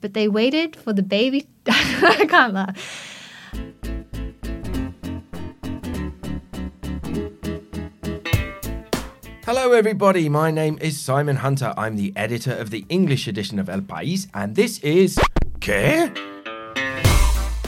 But 0.00 0.14
they 0.14 0.28
waited 0.28 0.76
for 0.76 0.92
the 0.92 1.02
baby. 1.02 1.46
I 1.68 2.26
can't 2.28 2.54
laugh. 2.54 2.76
Hello, 9.44 9.72
everybody. 9.72 10.28
My 10.28 10.50
name 10.50 10.78
is 10.80 11.00
Simon 11.00 11.36
Hunter. 11.36 11.74
I'm 11.76 11.96
the 11.96 12.12
editor 12.16 12.52
of 12.52 12.70
the 12.70 12.86
English 12.88 13.26
edition 13.28 13.58
of 13.58 13.68
El 13.68 13.82
País, 13.82 14.28
and 14.32 14.54
this 14.56 14.78
is. 14.80 15.18
¿Qué? 15.60 16.31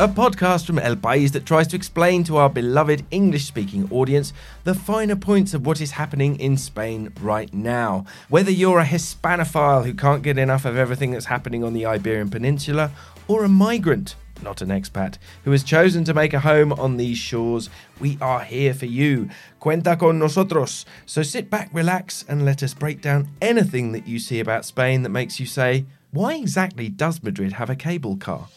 A 0.01 0.09
podcast 0.09 0.67
from 0.67 0.81
El 0.81 0.97
País 0.97 1.31
that 1.31 1.47
tries 1.47 1.69
to 1.69 1.77
explain 1.77 2.25
to 2.25 2.37
our 2.37 2.51
beloved 2.51 3.07
English 3.13 3.45
speaking 3.45 3.89
audience 3.93 4.33
the 4.65 4.75
finer 4.75 5.15
points 5.15 5.55
of 5.55 5.65
what 5.65 5.81
is 5.81 5.93
happening 5.93 6.35
in 6.41 6.57
Spain 6.57 7.13
right 7.21 7.55
now. 7.55 8.05
Whether 8.29 8.51
you're 8.51 8.81
a 8.81 8.85
Hispanophile 8.85 9.85
who 9.85 9.95
can't 9.95 10.25
get 10.25 10.37
enough 10.37 10.65
of 10.65 10.77
everything 10.77 11.13
that's 11.13 11.27
happening 11.27 11.63
on 11.63 11.75
the 11.75 11.87
Iberian 11.87 12.29
Peninsula, 12.29 12.91
or 13.29 13.45
a 13.45 13.49
migrant, 13.49 14.17
not 14.43 14.61
an 14.61 14.71
expat, 14.71 15.19
who 15.45 15.53
has 15.53 15.63
chosen 15.63 16.03
to 16.03 16.13
make 16.13 16.35
a 16.35 16.41
home 16.41 16.73
on 16.73 16.97
these 16.97 17.17
shores, 17.17 17.71
we 18.01 18.19
are 18.21 18.41
here 18.41 18.75
for 18.75 18.87
you. 18.87 19.31
Cuenta 19.61 19.97
con 19.97 20.19
nosotros. 20.19 20.85
So 21.07 21.23
sit 21.23 21.51
back, 21.51 21.71
relax, 21.73 22.25
and 22.29 22.45
let 22.45 22.65
us 22.65 22.75
break 22.75 23.01
down 23.01 23.29
anything 23.41 23.93
that 23.93 24.09
you 24.09 24.19
see 24.19 24.41
about 24.41 24.65
Spain 24.65 25.05
that 25.05 25.11
makes 25.11 25.39
you 25.39 25.47
say, 25.47 25.87
why 26.11 26.35
exactly 26.35 26.89
does 26.89 27.23
Madrid 27.23 27.53
have 27.53 27.71
a 27.71 27.77
cable 27.77 28.17
car? 28.17 28.49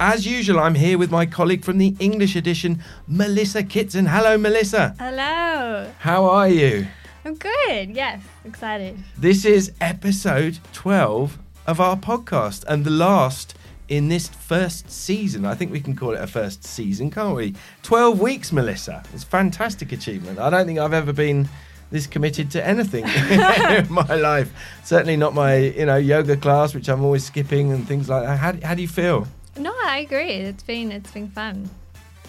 As 0.00 0.24
usual, 0.24 0.60
I'm 0.60 0.76
here 0.76 0.96
with 0.96 1.10
my 1.10 1.26
colleague 1.26 1.64
from 1.64 1.78
the 1.78 1.96
English 1.98 2.36
edition, 2.36 2.82
Melissa 3.08 3.64
Kitson. 3.64 4.06
Hello, 4.06 4.38
Melissa. 4.38 4.94
Hello. 4.96 5.90
How 5.98 6.24
are 6.26 6.48
you? 6.48 6.86
I'm 7.24 7.34
good. 7.34 7.90
Yes, 7.96 8.22
excited. 8.44 8.96
This 9.16 9.44
is 9.44 9.72
episode 9.80 10.60
12 10.72 11.36
of 11.66 11.80
our 11.80 11.96
podcast 11.96 12.64
and 12.68 12.84
the 12.84 12.90
last 12.90 13.56
in 13.88 14.08
this 14.08 14.28
first 14.28 14.88
season. 14.88 15.44
I 15.44 15.56
think 15.56 15.72
we 15.72 15.80
can 15.80 15.96
call 15.96 16.12
it 16.12 16.20
a 16.20 16.28
first 16.28 16.62
season, 16.62 17.10
can't 17.10 17.34
we? 17.34 17.56
12 17.82 18.20
weeks, 18.20 18.52
Melissa. 18.52 19.02
It's 19.12 19.24
a 19.24 19.26
fantastic 19.26 19.90
achievement. 19.90 20.38
I 20.38 20.48
don't 20.48 20.64
think 20.66 20.78
I've 20.78 20.92
ever 20.92 21.12
been 21.12 21.48
this 21.90 22.06
committed 22.06 22.52
to 22.52 22.64
anything 22.64 23.04
in 23.30 23.86
my 23.92 24.14
life. 24.14 24.52
Certainly 24.84 25.16
not 25.16 25.34
my, 25.34 25.56
you 25.56 25.86
know, 25.86 25.96
yoga 25.96 26.36
class, 26.36 26.72
which 26.72 26.88
I'm 26.88 27.02
always 27.02 27.24
skipping 27.24 27.72
and 27.72 27.84
things 27.88 28.08
like 28.08 28.22
that. 28.22 28.36
How, 28.36 28.54
how 28.68 28.74
do 28.76 28.82
you 28.82 28.86
feel? 28.88 29.26
No, 29.58 29.72
I 29.84 29.98
agree. 29.98 30.30
It's 30.30 30.62
been 30.62 30.92
it's 30.92 31.10
been 31.10 31.28
fun. 31.28 31.68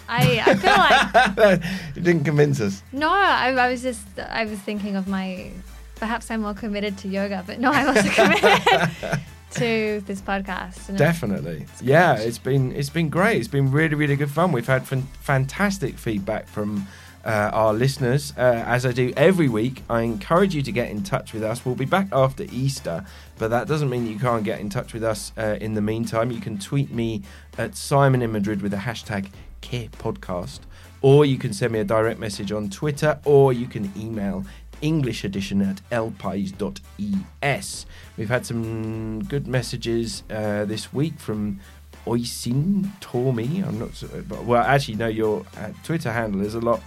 I 0.08 0.42
I 0.44 0.54
feel 0.56 1.46
like 1.46 1.60
it 1.96 2.02
didn't 2.02 2.24
convince 2.24 2.60
us. 2.60 2.82
no. 2.92 3.08
I, 3.10 3.52
I 3.52 3.70
was 3.70 3.82
just 3.82 4.06
I 4.18 4.44
was 4.44 4.58
thinking 4.60 4.96
of 4.96 5.06
my. 5.08 5.50
Perhaps 5.96 6.30
I'm 6.30 6.40
more 6.40 6.54
committed 6.54 6.96
to 6.98 7.08
yoga, 7.08 7.44
but 7.46 7.60
no, 7.60 7.70
I'm 7.70 7.88
also 7.88 8.08
committed 8.08 8.90
to 9.52 10.00
this 10.06 10.22
podcast. 10.22 10.96
Definitely, 10.96 11.66
yeah. 11.82 12.16
It's 12.16 12.38
been 12.38 12.72
it's 12.72 12.88
been 12.88 13.10
great. 13.10 13.38
It's 13.38 13.48
been 13.48 13.70
really 13.70 13.94
really 13.94 14.16
good 14.16 14.30
fun. 14.30 14.50
We've 14.50 14.66
had 14.66 14.86
fan- 14.86 15.06
fantastic 15.20 15.98
feedback 15.98 16.48
from 16.48 16.86
uh, 17.24 17.50
our 17.52 17.72
listeners. 17.72 18.32
Uh, 18.36 18.64
as 18.66 18.86
I 18.86 18.92
do 18.92 19.12
every 19.16 19.48
week, 19.48 19.82
I 19.88 20.02
encourage 20.02 20.54
you 20.54 20.62
to 20.62 20.72
get 20.72 20.90
in 20.90 21.02
touch 21.02 21.32
with 21.32 21.42
us. 21.42 21.64
We'll 21.64 21.74
be 21.74 21.84
back 21.84 22.08
after 22.12 22.44
Easter, 22.44 23.04
but 23.38 23.48
that 23.48 23.68
doesn't 23.68 23.90
mean 23.90 24.06
you 24.06 24.18
can't 24.18 24.44
get 24.44 24.60
in 24.60 24.70
touch 24.70 24.92
with 24.92 25.04
us 25.04 25.32
uh, 25.36 25.56
in 25.60 25.74
the 25.74 25.82
meantime. 25.82 26.30
You 26.30 26.40
can 26.40 26.58
tweet 26.58 26.90
me 26.90 27.22
at 27.58 27.76
Simon 27.76 28.22
in 28.22 28.32
Madrid 28.32 28.62
with 28.62 28.72
the 28.72 28.78
hashtag 28.78 29.28
Podcast, 29.62 30.60
or 31.00 31.24
you 31.24 31.38
can 31.38 31.52
send 31.52 31.72
me 31.72 31.78
a 31.78 31.84
direct 31.84 32.18
message 32.18 32.50
on 32.50 32.70
Twitter, 32.70 33.20
or 33.24 33.52
you 33.52 33.66
can 33.66 33.92
email 33.96 34.44
English 34.82 35.22
edition 35.24 35.60
at 35.62 35.80
elpais.es. 35.90 37.86
We've 38.16 38.28
had 38.28 38.46
some 38.46 39.22
good 39.24 39.46
messages 39.46 40.24
uh, 40.30 40.64
this 40.64 40.92
week 40.92 41.18
from 41.18 41.60
Oisin 42.06 42.90
Tormi. 43.00 43.62
I'm 43.66 43.78
not 43.78 44.44
well, 44.44 44.62
actually, 44.62 44.96
no, 44.96 45.06
your 45.06 45.44
uh, 45.56 45.70
Twitter 45.84 46.12
handle 46.12 46.40
is 46.40 46.54
a 46.54 46.60
lot 46.60 46.80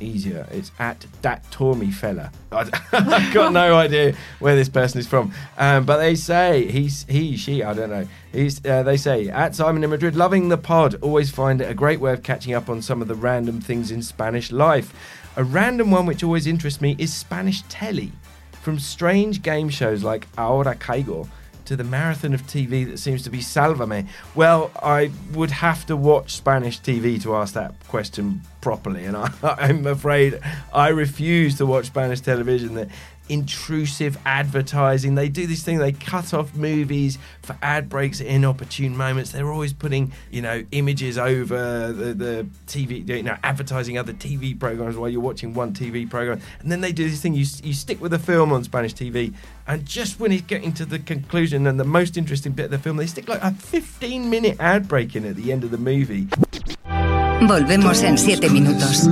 easier. 0.00 0.46
It's 0.50 0.72
at 0.78 1.06
that 1.22 1.48
Tormi 1.50 1.92
fella. 1.92 2.32
I've 2.52 3.34
got 3.34 3.52
no 3.52 3.76
idea 3.76 4.14
where 4.38 4.56
this 4.56 4.68
person 4.68 5.00
is 5.00 5.06
from, 5.06 5.32
um, 5.58 5.84
but 5.84 5.98
they 5.98 6.14
say 6.14 6.66
he's 6.70 7.04
he 7.04 7.36
she 7.36 7.62
I 7.62 7.74
don't 7.74 7.90
know. 7.90 8.06
He's 8.32 8.64
uh, 8.64 8.82
they 8.82 8.96
say 8.96 9.28
at 9.28 9.54
Simon 9.54 9.84
in 9.84 9.90
Madrid, 9.90 10.16
loving 10.16 10.48
the 10.48 10.58
pod. 10.58 10.96
Always 11.02 11.30
find 11.30 11.60
it 11.60 11.70
a 11.70 11.74
great 11.74 12.00
way 12.00 12.12
of 12.12 12.22
catching 12.22 12.54
up 12.54 12.68
on 12.68 12.82
some 12.82 13.02
of 13.02 13.08
the 13.08 13.14
random 13.14 13.60
things 13.60 13.90
in 13.90 14.02
Spanish 14.02 14.50
life. 14.50 14.94
A 15.36 15.44
random 15.44 15.90
one 15.90 16.06
which 16.06 16.24
always 16.24 16.46
interests 16.46 16.80
me 16.80 16.96
is 16.98 17.14
Spanish 17.14 17.62
telly, 17.68 18.12
from 18.62 18.78
strange 18.78 19.42
game 19.42 19.68
shows 19.68 20.02
like 20.02 20.26
Ahora 20.36 20.74
Caigo 20.74 21.28
to 21.70 21.76
the 21.76 21.84
marathon 21.84 22.34
of 22.34 22.42
TV 22.48 22.84
that 22.84 22.98
seems 22.98 23.22
to 23.22 23.30
be 23.30 23.40
Salvame? 23.40 24.08
Well, 24.34 24.72
I 24.82 25.12
would 25.34 25.52
have 25.52 25.86
to 25.86 25.94
watch 25.96 26.34
Spanish 26.34 26.80
TV 26.80 27.22
to 27.22 27.36
ask 27.36 27.54
that 27.54 27.74
question 27.86 28.42
properly, 28.60 29.04
and 29.04 29.16
I, 29.16 29.32
I'm 29.44 29.86
afraid 29.86 30.40
I 30.74 30.88
refuse 30.88 31.58
to 31.58 31.66
watch 31.66 31.86
Spanish 31.86 32.22
television. 32.22 32.74
The 32.74 32.88
intrusive 33.30 34.18
advertising. 34.26 35.14
They 35.14 35.28
do 35.28 35.46
this 35.46 35.62
thing, 35.62 35.78
they 35.78 35.92
cut 35.92 36.34
off 36.34 36.54
movies 36.54 37.18
for 37.42 37.56
ad 37.62 37.88
breaks 37.88 38.20
at 38.20 38.26
inopportune 38.26 38.96
moments. 38.96 39.30
They're 39.30 39.50
always 39.50 39.72
putting, 39.72 40.12
you 40.30 40.42
know, 40.42 40.64
images 40.72 41.16
over 41.16 41.92
the, 41.92 42.12
the 42.12 42.46
TV, 42.66 43.08
you 43.08 43.22
know, 43.22 43.36
advertising 43.42 43.96
other 43.96 44.12
TV 44.12 44.58
programs 44.58 44.96
while 44.96 45.08
you're 45.08 45.20
watching 45.20 45.54
one 45.54 45.72
TV 45.72 46.08
program. 46.08 46.40
And 46.58 46.70
then 46.70 46.80
they 46.80 46.92
do 46.92 47.08
this 47.08 47.22
thing, 47.22 47.34
you, 47.34 47.46
you 47.62 47.72
stick 47.72 48.00
with 48.00 48.12
a 48.12 48.18
film 48.18 48.52
on 48.52 48.64
Spanish 48.64 48.94
TV, 48.94 49.32
and 49.66 49.86
just 49.86 50.18
when 50.18 50.32
it's 50.32 50.42
getting 50.42 50.72
to 50.72 50.84
the 50.84 50.98
conclusion 50.98 51.66
and 51.66 51.78
the 51.78 51.84
most 51.84 52.16
interesting 52.16 52.52
bit 52.52 52.64
of 52.66 52.70
the 52.72 52.78
film, 52.78 52.96
they 52.96 53.06
stick 53.06 53.28
like 53.28 53.42
a 53.42 53.52
15 53.52 54.28
minute 54.28 54.56
ad 54.58 54.88
break 54.88 55.14
in 55.14 55.24
at 55.24 55.36
the 55.36 55.52
end 55.52 55.62
of 55.62 55.70
the 55.70 55.78
movie. 55.78 56.26
Volvemos 57.42 58.02
en 58.02 58.18
siete 58.18 58.50
minutos. 58.50 59.08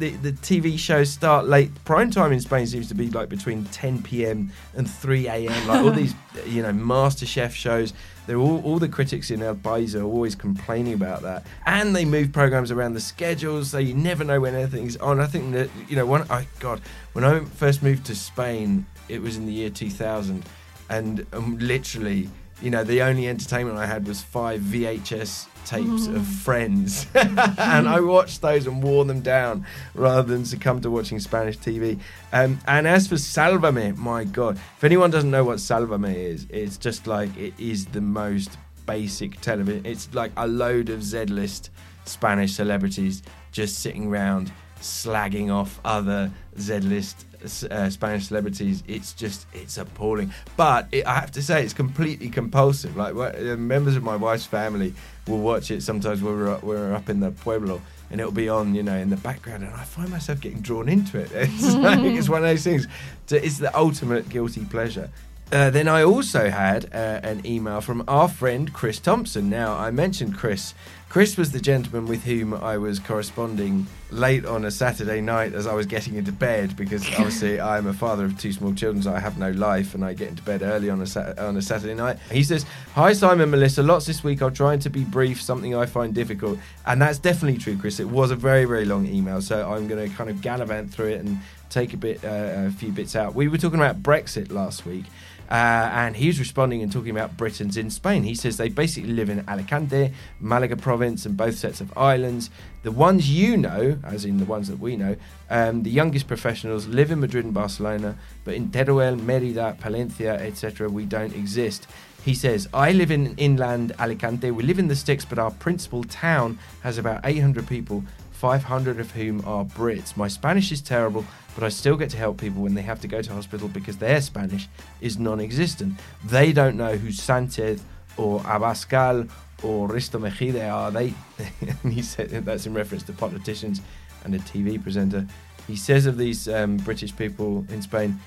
The, 0.00 0.10
the, 0.16 0.32
TV 0.32 0.78
shows 0.78 1.10
start 1.10 1.46
late. 1.46 1.70
Prime 1.84 2.10
time 2.10 2.32
in 2.32 2.40
Spain 2.40 2.66
seems 2.66 2.88
to 2.88 2.94
be 2.94 3.10
like 3.10 3.28
between 3.28 3.64
10 3.66 4.02
p.m. 4.02 4.50
and 4.74 4.90
3 4.90 5.28
a.m. 5.28 5.68
Like 5.68 5.84
all 5.84 5.92
these, 5.92 6.14
you 6.46 6.62
know, 6.62 6.72
Master 6.72 7.26
Chef 7.26 7.54
shows. 7.54 7.92
They're 8.26 8.38
all, 8.38 8.62
all 8.62 8.78
the 8.78 8.88
critics 8.88 9.30
in 9.30 9.42
El 9.42 9.56
País 9.56 9.94
are 9.94 10.02
always 10.02 10.34
complaining 10.34 10.94
about 10.94 11.22
that, 11.22 11.44
and 11.66 11.94
they 11.94 12.04
move 12.04 12.32
programs 12.32 12.70
around 12.70 12.94
the 12.94 13.00
schedules, 13.00 13.70
so 13.70 13.78
you 13.78 13.94
never 13.94 14.24
know 14.24 14.40
when 14.40 14.54
anything's 14.54 14.96
on. 14.96 15.20
I 15.20 15.26
think 15.26 15.52
that 15.52 15.68
you 15.88 15.96
know, 15.96 16.06
when 16.06 16.22
I 16.30 16.46
God, 16.60 16.80
when 17.12 17.24
I 17.24 17.40
first 17.40 17.82
moved 17.82 18.06
to 18.06 18.14
Spain, 18.14 18.86
it 19.08 19.20
was 19.20 19.36
in 19.36 19.46
the 19.46 19.52
year 19.52 19.70
2000, 19.70 20.44
and 20.88 21.26
um, 21.32 21.58
literally, 21.58 22.28
you 22.62 22.70
know, 22.70 22.84
the 22.84 23.02
only 23.02 23.28
entertainment 23.28 23.78
I 23.78 23.86
had 23.86 24.06
was 24.06 24.20
five 24.22 24.60
VHS 24.60 25.46
tapes 25.64 26.06
of 26.06 26.26
Friends, 26.26 27.06
and 27.14 27.88
I 27.88 28.00
watched 28.14 28.40
those 28.42 28.66
and 28.66 28.82
wore 28.82 29.04
them 29.04 29.20
down 29.20 29.66
rather 29.94 30.22
than 30.22 30.44
succumb 30.44 30.80
to 30.82 30.90
watching 30.90 31.20
Spanish 31.20 31.58
TV. 31.58 31.98
Um, 32.32 32.58
and 32.66 32.86
as 32.86 33.06
for 33.06 33.16
Salvame, 33.18 33.98
my 33.98 34.24
God, 34.24 34.56
if 34.76 34.84
anyone 34.84 35.10
doesn't 35.10 35.30
know 35.30 35.44
what 35.44 35.60
Salvame 35.60 36.04
is, 36.06 36.46
it's 36.50 36.76
just 36.76 37.06
like 37.06 37.34
it 37.36 37.54
is 37.58 37.86
the 37.86 38.00
most 38.00 38.58
basic 38.86 39.40
television. 39.40 39.86
It's 39.86 40.12
like 40.14 40.32
a 40.36 40.46
load 40.46 40.88
of 40.88 41.02
Z-list 41.02 41.70
Spanish 42.04 42.54
celebrities 42.54 43.22
just 43.52 43.78
sitting 43.78 44.08
around 44.08 44.52
slagging 44.80 45.50
off 45.52 45.78
other 45.84 46.30
Z-list 46.58 47.26
uh, 47.70 47.88
Spanish 47.88 48.26
celebrities. 48.28 48.82
It's 48.86 49.12
just 49.12 49.46
it's 49.54 49.78
appalling. 49.78 50.32
But 50.56 50.88
it, 50.92 51.06
I 51.06 51.14
have 51.14 51.30
to 51.32 51.42
say, 51.42 51.62
it's 51.64 51.72
completely 51.72 52.28
compulsive. 52.28 52.96
Like 52.96 53.14
uh, 53.14 53.56
members 53.56 53.96
of 53.96 54.02
my 54.02 54.16
wife's 54.16 54.46
family 54.46 54.94
will 55.26 55.38
watch 55.40 55.70
it 55.70 55.82
sometimes 55.82 56.22
when 56.22 56.34
we're 56.36 56.50
up, 56.50 56.62
we're 56.62 56.92
up 56.94 57.08
in 57.08 57.20
the 57.20 57.30
pueblo. 57.30 57.80
And 58.10 58.20
it'll 58.20 58.32
be 58.32 58.48
on, 58.48 58.74
you 58.74 58.82
know, 58.82 58.96
in 58.96 59.08
the 59.08 59.16
background, 59.16 59.62
and 59.62 59.72
I 59.72 59.84
find 59.84 60.10
myself 60.10 60.40
getting 60.40 60.60
drawn 60.60 60.88
into 60.88 61.18
it. 61.20 61.30
It's 61.34 61.74
like 61.76 62.00
it's 62.00 62.28
one 62.28 62.42
of 62.42 62.48
those 62.50 62.64
things. 62.64 62.88
to- 63.28 63.44
It's 63.44 63.58
the 63.58 63.74
ultimate 63.78 64.28
guilty 64.28 64.64
pleasure. 64.64 65.10
Uh, 65.52 65.68
then 65.68 65.88
I 65.88 66.04
also 66.04 66.48
had 66.48 66.84
uh, 66.94 67.20
an 67.24 67.44
email 67.44 67.80
from 67.80 68.04
our 68.06 68.28
friend 68.28 68.72
Chris 68.72 69.00
Thompson. 69.00 69.50
Now, 69.50 69.76
I 69.76 69.90
mentioned 69.90 70.36
Chris. 70.38 70.74
Chris 71.08 71.36
was 71.36 71.50
the 71.50 71.58
gentleman 71.58 72.06
with 72.06 72.22
whom 72.22 72.54
I 72.54 72.78
was 72.78 73.00
corresponding 73.00 73.88
late 74.12 74.46
on 74.46 74.64
a 74.64 74.70
Saturday 74.70 75.20
night 75.20 75.52
as 75.54 75.66
I 75.66 75.74
was 75.74 75.86
getting 75.86 76.14
into 76.14 76.30
bed 76.30 76.76
because 76.76 77.04
obviously 77.18 77.60
I'm 77.60 77.88
a 77.88 77.92
father 77.92 78.24
of 78.24 78.38
two 78.38 78.52
small 78.52 78.72
children, 78.74 79.02
so 79.02 79.12
I 79.12 79.18
have 79.18 79.38
no 79.38 79.50
life 79.50 79.96
and 79.96 80.04
I 80.04 80.14
get 80.14 80.28
into 80.28 80.44
bed 80.44 80.62
early 80.62 80.88
on 80.88 81.02
a, 81.02 81.06
Sat- 81.06 81.36
on 81.36 81.56
a 81.56 81.62
Saturday 81.62 81.94
night. 81.94 82.18
He 82.30 82.44
says, 82.44 82.64
Hi, 82.94 83.12
Simon, 83.12 83.50
Melissa. 83.50 83.82
Lots 83.82 84.06
this 84.06 84.22
week. 84.22 84.42
I'll 84.42 84.52
try 84.52 84.76
to 84.76 84.88
be 84.88 85.02
brief, 85.02 85.42
something 85.42 85.74
I 85.74 85.86
find 85.86 86.14
difficult. 86.14 86.60
And 86.86 87.02
that's 87.02 87.18
definitely 87.18 87.58
true, 87.58 87.76
Chris. 87.76 87.98
It 87.98 88.08
was 88.08 88.30
a 88.30 88.36
very, 88.36 88.66
very 88.66 88.84
long 88.84 89.04
email, 89.08 89.42
so 89.42 89.68
I'm 89.68 89.88
going 89.88 90.08
to 90.08 90.14
kind 90.16 90.30
of 90.30 90.40
gallivant 90.42 90.94
through 90.94 91.08
it 91.08 91.24
and 91.24 91.38
take 91.70 91.92
a 91.92 91.96
bit, 91.96 92.24
uh, 92.24 92.68
a 92.68 92.70
few 92.70 92.92
bits 92.92 93.16
out. 93.16 93.34
We 93.34 93.48
were 93.48 93.58
talking 93.58 93.80
about 93.80 94.00
Brexit 94.00 94.52
last 94.52 94.86
week. 94.86 95.06
Uh, 95.50 95.90
and 95.92 96.16
he's 96.16 96.38
responding 96.38 96.80
and 96.80 96.92
talking 96.92 97.10
about 97.10 97.36
Britons 97.36 97.76
in 97.76 97.90
Spain. 97.90 98.22
He 98.22 98.36
says 98.36 98.56
they 98.56 98.68
basically 98.68 99.12
live 99.12 99.28
in 99.28 99.44
Alicante, 99.48 100.12
Malaga 100.38 100.76
province, 100.76 101.26
and 101.26 101.36
both 101.36 101.56
sets 101.58 101.80
of 101.80 101.96
islands. 101.98 102.50
The 102.82 102.92
ones 102.92 103.28
you 103.28 103.56
know, 103.56 103.98
as 104.04 104.24
in 104.24 104.38
the 104.38 104.44
ones 104.44 104.68
that 104.68 104.78
we 104.78 104.96
know, 104.96 105.16
um, 105.50 105.82
the 105.82 105.90
youngest 105.90 106.28
professionals 106.28 106.86
live 106.86 107.10
in 107.10 107.18
Madrid 107.18 107.44
and 107.44 107.52
Barcelona, 107.52 108.16
but 108.44 108.54
in 108.54 108.68
Teruel, 108.68 109.20
Merida, 109.20 109.76
Palencia, 109.80 110.38
etc., 110.38 110.88
we 110.88 111.04
don't 111.04 111.34
exist. 111.34 111.88
He 112.24 112.34
says, 112.34 112.68
I 112.72 112.92
live 112.92 113.10
in 113.10 113.34
inland 113.36 113.92
Alicante. 113.98 114.50
We 114.50 114.62
live 114.62 114.78
in 114.78 114.88
the 114.88 114.96
sticks, 114.96 115.24
but 115.24 115.38
our 115.38 115.50
principal 115.50 116.04
town 116.04 116.58
has 116.82 116.98
about 116.98 117.22
800 117.24 117.66
people, 117.66 118.04
500 118.40 118.98
of 118.98 119.10
whom 119.10 119.44
are 119.44 119.66
Brits. 119.66 120.16
My 120.16 120.26
Spanish 120.26 120.72
is 120.72 120.80
terrible, 120.80 121.26
but 121.54 121.62
I 121.62 121.68
still 121.68 121.98
get 121.98 122.08
to 122.10 122.16
help 122.16 122.40
people 122.40 122.62
when 122.62 122.72
they 122.72 122.80
have 122.80 122.98
to 123.02 123.06
go 123.06 123.20
to 123.20 123.32
hospital 123.34 123.68
because 123.68 123.98
their 123.98 124.22
Spanish 124.22 124.66
is 125.02 125.18
non 125.18 125.40
existent. 125.40 126.00
They 126.24 126.50
don't 126.50 126.78
know 126.78 126.96
who 126.96 127.12
Sanchez 127.12 127.82
or 128.16 128.40
Abascal 128.40 129.28
or 129.62 129.88
Risto 129.88 130.18
Mejide 130.18 130.72
are. 130.72 130.90
They, 130.90 131.12
and 131.82 131.92
he 131.92 132.00
said 132.00 132.30
that's 132.30 132.64
in 132.64 132.72
reference 132.72 133.02
to 133.04 133.12
politicians 133.12 133.82
and 134.24 134.34
a 134.34 134.38
TV 134.38 134.82
presenter. 134.82 135.26
He 135.66 135.76
says 135.76 136.06
of 136.06 136.16
these 136.16 136.48
um, 136.48 136.78
British 136.78 137.14
people 137.14 137.66
in 137.68 137.82
Spain, 137.82 138.20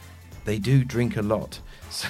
they 0.45 0.59
do 0.59 0.83
drink 0.83 1.17
a 1.17 1.23
lot. 1.23 1.59
So 1.93 2.07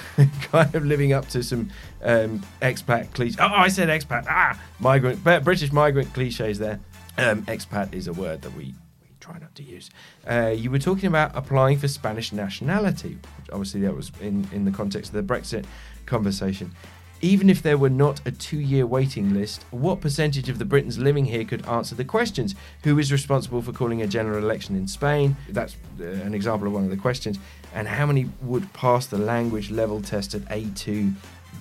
kind 0.50 0.74
of 0.74 0.86
living 0.86 1.12
up 1.12 1.28
to 1.28 1.42
some 1.42 1.70
um, 2.02 2.42
expat 2.62 3.12
cliches. 3.12 3.36
Oh, 3.38 3.48
I 3.48 3.68
said 3.68 3.88
expat. 3.88 4.24
Ah, 4.26 4.58
migrant, 4.78 5.22
British 5.22 5.72
migrant 5.72 6.14
cliches 6.14 6.58
there. 6.58 6.80
Um, 7.16 7.42
expat 7.42 7.94
is 7.94 8.08
a 8.08 8.12
word 8.12 8.42
that 8.42 8.54
we, 8.54 8.74
we 9.00 9.08
try 9.20 9.38
not 9.38 9.54
to 9.54 9.62
use. 9.62 9.90
Uh, 10.28 10.52
you 10.54 10.70
were 10.70 10.78
talking 10.78 11.06
about 11.06 11.30
applying 11.34 11.78
for 11.78 11.88
Spanish 11.88 12.32
nationality, 12.32 13.18
obviously 13.52 13.80
that 13.82 13.94
was 13.94 14.10
in, 14.20 14.48
in 14.52 14.64
the 14.64 14.72
context 14.72 15.14
of 15.14 15.26
the 15.26 15.34
Brexit 15.34 15.64
conversation. 16.06 16.72
Even 17.20 17.48
if 17.48 17.62
there 17.62 17.78
were 17.78 17.90
not 17.90 18.20
a 18.26 18.30
two 18.30 18.58
year 18.58 18.86
waiting 18.86 19.32
list, 19.32 19.64
what 19.70 20.00
percentage 20.00 20.48
of 20.48 20.58
the 20.58 20.64
Britons 20.64 20.98
living 20.98 21.24
here 21.24 21.44
could 21.44 21.64
answer 21.66 21.94
the 21.94 22.04
questions? 22.04 22.54
Who 22.82 22.98
is 22.98 23.10
responsible 23.10 23.62
for 23.62 23.72
calling 23.72 24.02
a 24.02 24.06
general 24.06 24.44
election 24.44 24.76
in 24.76 24.88
Spain? 24.88 25.36
That's 25.48 25.76
uh, 26.00 26.04
an 26.04 26.34
example 26.34 26.66
of 26.66 26.74
one 26.74 26.84
of 26.84 26.90
the 26.90 26.98
questions. 26.98 27.38
And 27.72 27.88
how 27.88 28.04
many 28.04 28.28
would 28.42 28.70
pass 28.74 29.06
the 29.06 29.16
language 29.16 29.70
level 29.70 30.02
test 30.02 30.34
at 30.34 30.42
A2, 30.42 31.14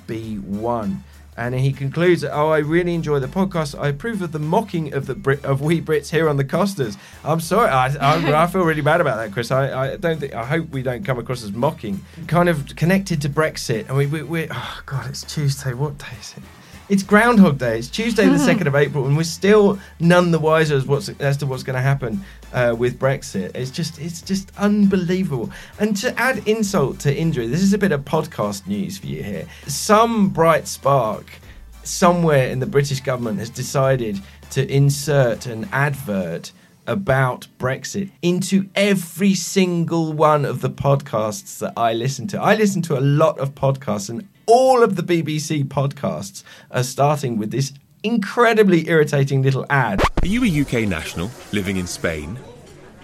B1? 0.08 0.98
And 1.36 1.56
he 1.56 1.72
concludes, 1.72 2.22
that, 2.22 2.34
"Oh, 2.34 2.50
I 2.50 2.60
really 2.60 2.94
enjoy 2.94 3.20
the 3.20 3.28
podcast. 3.28 3.80
I 3.80 3.88
approve 3.90 4.22
of 4.22 4.32
the 4.32 4.40
mocking 4.40 4.94
of 4.94 5.08
the 5.08 5.16
Brit- 5.16 5.44
of 5.44 5.62
we 5.62 5.82
Brits 5.82 6.10
here 6.12 6.30
on 6.30 6.38
the 6.38 6.44
Costas. 6.44 6.98
I'm 7.24 7.40
sorry, 7.40 7.70
I, 7.70 7.88
I, 7.96 8.44
I 8.44 8.48
feel 8.52 8.64
really 8.64 8.82
bad 8.82 9.02
about 9.02 9.18
that, 9.18 9.32
Chris. 9.32 9.52
I, 9.52 9.94
I, 9.94 9.96
don't 9.98 10.20
think. 10.20 10.34
I 10.34 10.46
hope 10.46 10.70
we 10.70 10.84
don't 10.84 11.04
come 11.04 11.18
across 11.18 11.44
as 11.44 11.52
mocking. 11.52 12.04
Kind 12.28 12.50
of 12.50 12.76
connected 12.76 13.22
to 13.24 13.30
Brexit. 13.30 13.88
And 13.88 13.98
we, 13.98 14.06
we, 14.06 14.24
we 14.24 14.48
oh 14.52 14.82
God, 14.86 15.10
it's 15.10 15.24
Tuesday. 15.24 15.74
What 15.74 15.98
day 15.98 16.16
is 16.20 16.36
it? 16.38 16.44
It's 16.90 17.02
Groundhog 17.02 17.60
Day. 17.60 17.80
It's 17.80 17.88
Tuesday, 17.88 18.28
the 18.28 18.38
second 18.38 18.68
of 18.68 18.76
April, 18.76 19.06
and 19.06 19.16
we're 19.16 19.24
still 19.24 19.80
none 20.02 20.32
the 20.32 20.40
wiser 20.40 20.76
as 20.76 20.86
what's 20.86 21.08
as 21.08 21.38
to 21.38 21.46
what's 21.46 21.64
going 21.64 21.78
to 21.78 21.82
happen 21.82 22.22
uh, 22.52 22.76
with 22.78 23.00
Brexit. 23.00 23.56
It's 23.56 23.72
just 23.72 24.00
it's 24.00 24.22
just 24.22 24.52
unbelievable. 24.58 25.50
And 25.80 25.96
to 25.98 26.18
add 26.20 26.46
insult 26.46 27.00
to 27.00 27.16
injury, 27.16 27.48
this 27.48 27.62
is 27.62 27.72
a 27.74 27.78
bit 27.78 27.94
of 27.94 28.02
podcast 28.02 28.68
news 28.68 28.98
for 28.98 29.08
you 29.08 29.24
here. 29.24 29.48
Some 29.66 30.30
bright 30.30 30.68
spark 30.68 31.40
somewhere 31.84 32.50
in 32.50 32.60
the 32.60 32.66
British 32.66 33.00
government 33.00 33.40
has 33.40 33.50
decided 33.50 34.20
to 34.52 34.70
insert 34.70 35.46
an 35.46 35.70
advert 35.72 36.52
about 36.86 37.48
Brexit 37.60 38.12
into 38.22 38.70
every 38.76 39.36
single 39.36 40.12
one 40.12 40.44
of 40.44 40.60
the 40.60 40.70
podcasts 40.70 41.60
that 41.60 41.72
I 41.78 41.94
listen 41.94 42.28
to. 42.28 42.42
I 42.42 42.56
listen 42.56 42.82
to 42.84 43.00
a 43.00 43.00
lot 43.00 43.40
of 43.40 43.56
podcasts, 43.56 44.10
and 44.10 44.28
all 44.46 44.84
of 44.84 44.96
the 44.96 45.04
BBC 45.04 45.66
podcasts 45.66 46.44
are 46.72 46.84
starting 46.84 47.38
with 47.38 47.52
this 47.52 47.74
incredibly 48.04 48.90
irritating 48.90 49.42
little 49.42 49.66
ad. 49.70 50.02
Are 50.22 50.28
you 50.28 50.44
a 50.44 50.62
UK 50.62 50.88
national 50.88 51.32
living 51.52 51.78
in 51.78 51.88
Spain? 51.88 52.38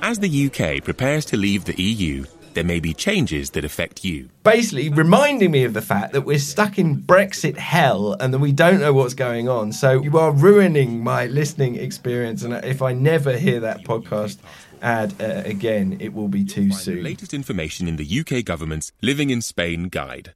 As 0.01 0.19
the 0.19 0.47
UK 0.47 0.83
prepares 0.83 1.25
to 1.25 1.37
leave 1.37 1.65
the 1.65 1.81
EU, 1.81 2.25
there 2.53 2.63
may 2.63 2.79
be 2.79 2.93
changes 2.93 3.51
that 3.51 3.63
affect 3.63 4.03
you. 4.03 4.29
Basically, 4.43 4.89
reminding 4.89 5.51
me 5.51 5.63
of 5.63 5.73
the 5.73 5.81
fact 5.81 6.13
that 6.13 6.21
we're 6.21 6.39
stuck 6.39 6.77
in 6.77 7.01
Brexit 7.01 7.57
hell 7.57 8.13
and 8.19 8.33
that 8.33 8.39
we 8.39 8.51
don't 8.51 8.79
know 8.79 8.93
what's 8.93 9.13
going 9.13 9.47
on. 9.47 9.71
So 9.71 10.01
you 10.01 10.17
are 10.17 10.31
ruining 10.31 11.03
my 11.03 11.27
listening 11.27 11.75
experience. 11.75 12.43
And 12.43 12.53
if 12.65 12.81
I 12.81 12.93
never 12.93 13.37
hear 13.37 13.59
that 13.61 13.83
podcast 13.83 14.37
ad 14.81 15.13
uh, 15.21 15.43
again, 15.45 15.97
it 15.99 16.13
will 16.13 16.27
be 16.27 16.43
too 16.43 16.71
soon. 16.71 17.03
Latest 17.03 17.33
information 17.33 17.87
in 17.87 17.97
the 17.97 18.19
UK 18.19 18.43
government's 18.43 18.91
Living 19.01 19.29
in 19.29 19.41
Spain 19.41 19.89
guide. 19.89 20.33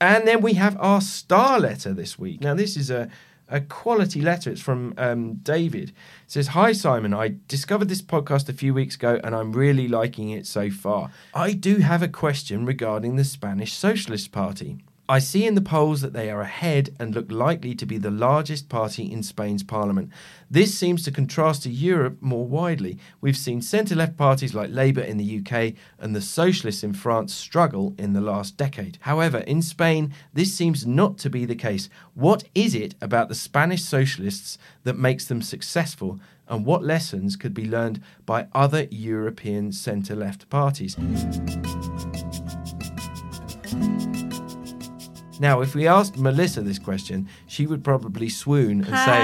And 0.00 0.26
then 0.26 0.40
we 0.40 0.54
have 0.54 0.76
our 0.80 1.00
star 1.00 1.58
letter 1.58 1.92
this 1.92 2.18
week. 2.18 2.40
Now, 2.40 2.54
this 2.54 2.76
is 2.76 2.90
a, 2.90 3.08
a 3.48 3.60
quality 3.60 4.20
letter. 4.20 4.50
It's 4.50 4.60
from 4.60 4.94
um, 4.96 5.34
David. 5.36 5.90
It 5.90 5.94
says, 6.26 6.48
Hi, 6.48 6.72
Simon. 6.72 7.12
I 7.12 7.34
discovered 7.48 7.88
this 7.88 8.02
podcast 8.02 8.48
a 8.48 8.52
few 8.52 8.74
weeks 8.74 8.94
ago 8.94 9.20
and 9.24 9.34
I'm 9.34 9.52
really 9.52 9.88
liking 9.88 10.30
it 10.30 10.46
so 10.46 10.70
far. 10.70 11.10
I 11.34 11.52
do 11.52 11.76
have 11.76 12.02
a 12.02 12.08
question 12.08 12.64
regarding 12.64 13.16
the 13.16 13.24
Spanish 13.24 13.72
Socialist 13.72 14.30
Party. 14.30 14.78
I 15.10 15.20
see 15.20 15.46
in 15.46 15.54
the 15.54 15.62
polls 15.62 16.02
that 16.02 16.12
they 16.12 16.30
are 16.30 16.42
ahead 16.42 16.94
and 17.00 17.14
look 17.14 17.32
likely 17.32 17.74
to 17.76 17.86
be 17.86 17.96
the 17.96 18.10
largest 18.10 18.68
party 18.68 19.10
in 19.10 19.22
Spain's 19.22 19.62
parliament. 19.62 20.10
This 20.50 20.78
seems 20.78 21.02
to 21.04 21.10
contrast 21.10 21.62
to 21.62 21.70
Europe 21.70 22.18
more 22.20 22.46
widely. 22.46 22.98
We've 23.22 23.34
seen 23.34 23.62
centre 23.62 23.94
left 23.94 24.18
parties 24.18 24.52
like 24.54 24.68
Labour 24.70 25.00
in 25.00 25.16
the 25.16 25.38
UK 25.38 25.72
and 25.98 26.14
the 26.14 26.20
Socialists 26.20 26.84
in 26.84 26.92
France 26.92 27.32
struggle 27.32 27.94
in 27.98 28.12
the 28.12 28.20
last 28.20 28.58
decade. 28.58 28.98
However, 29.00 29.38
in 29.38 29.62
Spain, 29.62 30.12
this 30.34 30.52
seems 30.52 30.86
not 30.86 31.16
to 31.18 31.30
be 31.30 31.46
the 31.46 31.56
case. 31.56 31.88
What 32.12 32.44
is 32.54 32.74
it 32.74 32.94
about 33.00 33.30
the 33.30 33.34
Spanish 33.34 33.84
Socialists 33.84 34.58
that 34.84 34.98
makes 34.98 35.24
them 35.24 35.40
successful? 35.40 36.20
And 36.48 36.66
what 36.66 36.84
lessons 36.84 37.34
could 37.34 37.54
be 37.54 37.66
learned 37.66 38.02
by 38.26 38.48
other 38.52 38.86
European 38.90 39.72
centre 39.72 40.16
left 40.16 40.50
parties? 40.50 40.96
Now, 45.40 45.60
if 45.60 45.74
we 45.74 45.86
asked 45.86 46.18
Melissa 46.18 46.62
this 46.62 46.78
question, 46.78 47.28
she 47.46 47.66
would 47.66 47.84
probably 47.84 48.28
swoon 48.28 48.84
and 48.84 48.86
say. 48.86 49.20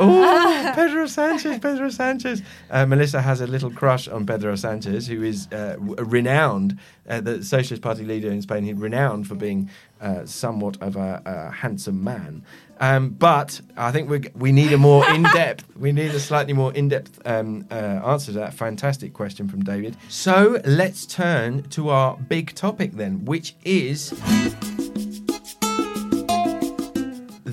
"Oh, 0.00 0.72
Pedro 0.74 1.06
Sanchez, 1.06 1.58
Pedro 1.58 1.90
Sanchez." 1.90 2.42
Uh, 2.70 2.86
Melissa 2.86 3.20
has 3.20 3.40
a 3.40 3.46
little 3.46 3.70
crush 3.70 4.08
on 4.08 4.26
Pedro 4.26 4.56
Sanchez, 4.56 5.06
who 5.06 5.22
is 5.22 5.48
uh, 5.52 5.76
renowned, 5.78 6.78
uh, 7.10 7.20
the 7.20 7.44
Socialist 7.44 7.82
Party 7.82 8.04
leader 8.04 8.30
in 8.30 8.40
Spain, 8.40 8.64
he's 8.64 8.76
renowned 8.76 9.26
for 9.26 9.34
being 9.34 9.68
uh, 10.00 10.24
somewhat 10.24 10.80
of 10.80 10.96
a, 10.96 11.20
a 11.26 11.50
handsome 11.50 12.02
man. 12.02 12.44
Um, 12.78 13.10
but 13.10 13.60
I 13.76 13.92
think 13.92 14.08
we 14.08 14.20
we 14.34 14.52
need 14.52 14.72
a 14.72 14.78
more 14.78 15.08
in-depth, 15.14 15.76
we 15.76 15.92
need 15.92 16.12
a 16.12 16.20
slightly 16.20 16.54
more 16.54 16.72
in-depth 16.72 17.20
um, 17.26 17.66
uh, 17.70 17.74
answer 17.74 18.32
to 18.32 18.38
that 18.38 18.54
fantastic 18.54 19.12
question 19.12 19.48
from 19.48 19.62
David. 19.62 19.96
So 20.08 20.60
let's 20.64 21.04
turn 21.04 21.64
to 21.70 21.90
our 21.90 22.16
big 22.16 22.54
topic 22.54 22.92
then, 22.92 23.24
which 23.24 23.54
is 23.64 24.14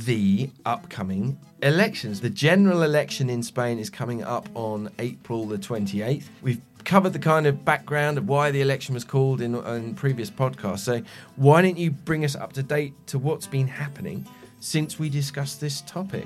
the 0.08 0.50
upcoming 0.66 1.38
elections. 1.62 2.22
The 2.22 2.30
general 2.30 2.84
election 2.84 3.30
in 3.30 3.44
Spain 3.44 3.78
is 3.78 3.90
coming 3.90 4.24
up 4.24 4.48
on 4.56 4.90
April 5.00 5.46
the 5.46 5.58
28th. 5.58 6.24
We've 6.42 6.62
covered 6.86 7.12
the 7.12 7.20
kind 7.20 7.46
of 7.46 7.66
background 7.66 8.18
of 8.18 8.26
why 8.26 8.50
the 8.52 8.62
election 8.62 8.94
was 8.94 9.04
called 9.04 9.42
in, 9.42 9.54
in 9.54 9.96
previous 9.96 10.32
podcasts. 10.32 10.80
So, 10.80 11.02
why 11.36 11.62
don't 11.62 11.78
you 11.78 11.92
bring 11.92 12.24
us 12.24 12.38
up 12.38 12.54
to 12.54 12.64
date 12.64 12.94
to 13.08 13.20
what's 13.20 13.48
been 13.48 13.68
happening 13.68 14.26
since 14.62 14.98
we 14.98 15.10
discussed 15.10 15.60
this 15.60 15.82
topic? 15.82 16.26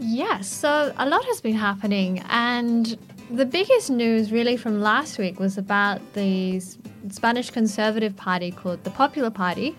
Yes, 0.00 0.48
so 0.48 0.94
a 0.96 1.06
lot 1.06 1.26
has 1.26 1.42
been 1.42 1.56
happening, 1.56 2.24
and 2.30 2.96
the 3.30 3.44
biggest 3.44 3.90
news 3.90 4.32
really 4.32 4.56
from 4.56 4.80
last 4.80 5.18
week 5.18 5.38
was 5.38 5.58
about 5.58 6.00
the 6.14 6.62
Spanish 7.10 7.50
Conservative 7.50 8.16
Party 8.16 8.50
called 8.50 8.82
the 8.84 8.90
Popular 8.90 9.30
Party 9.30 9.76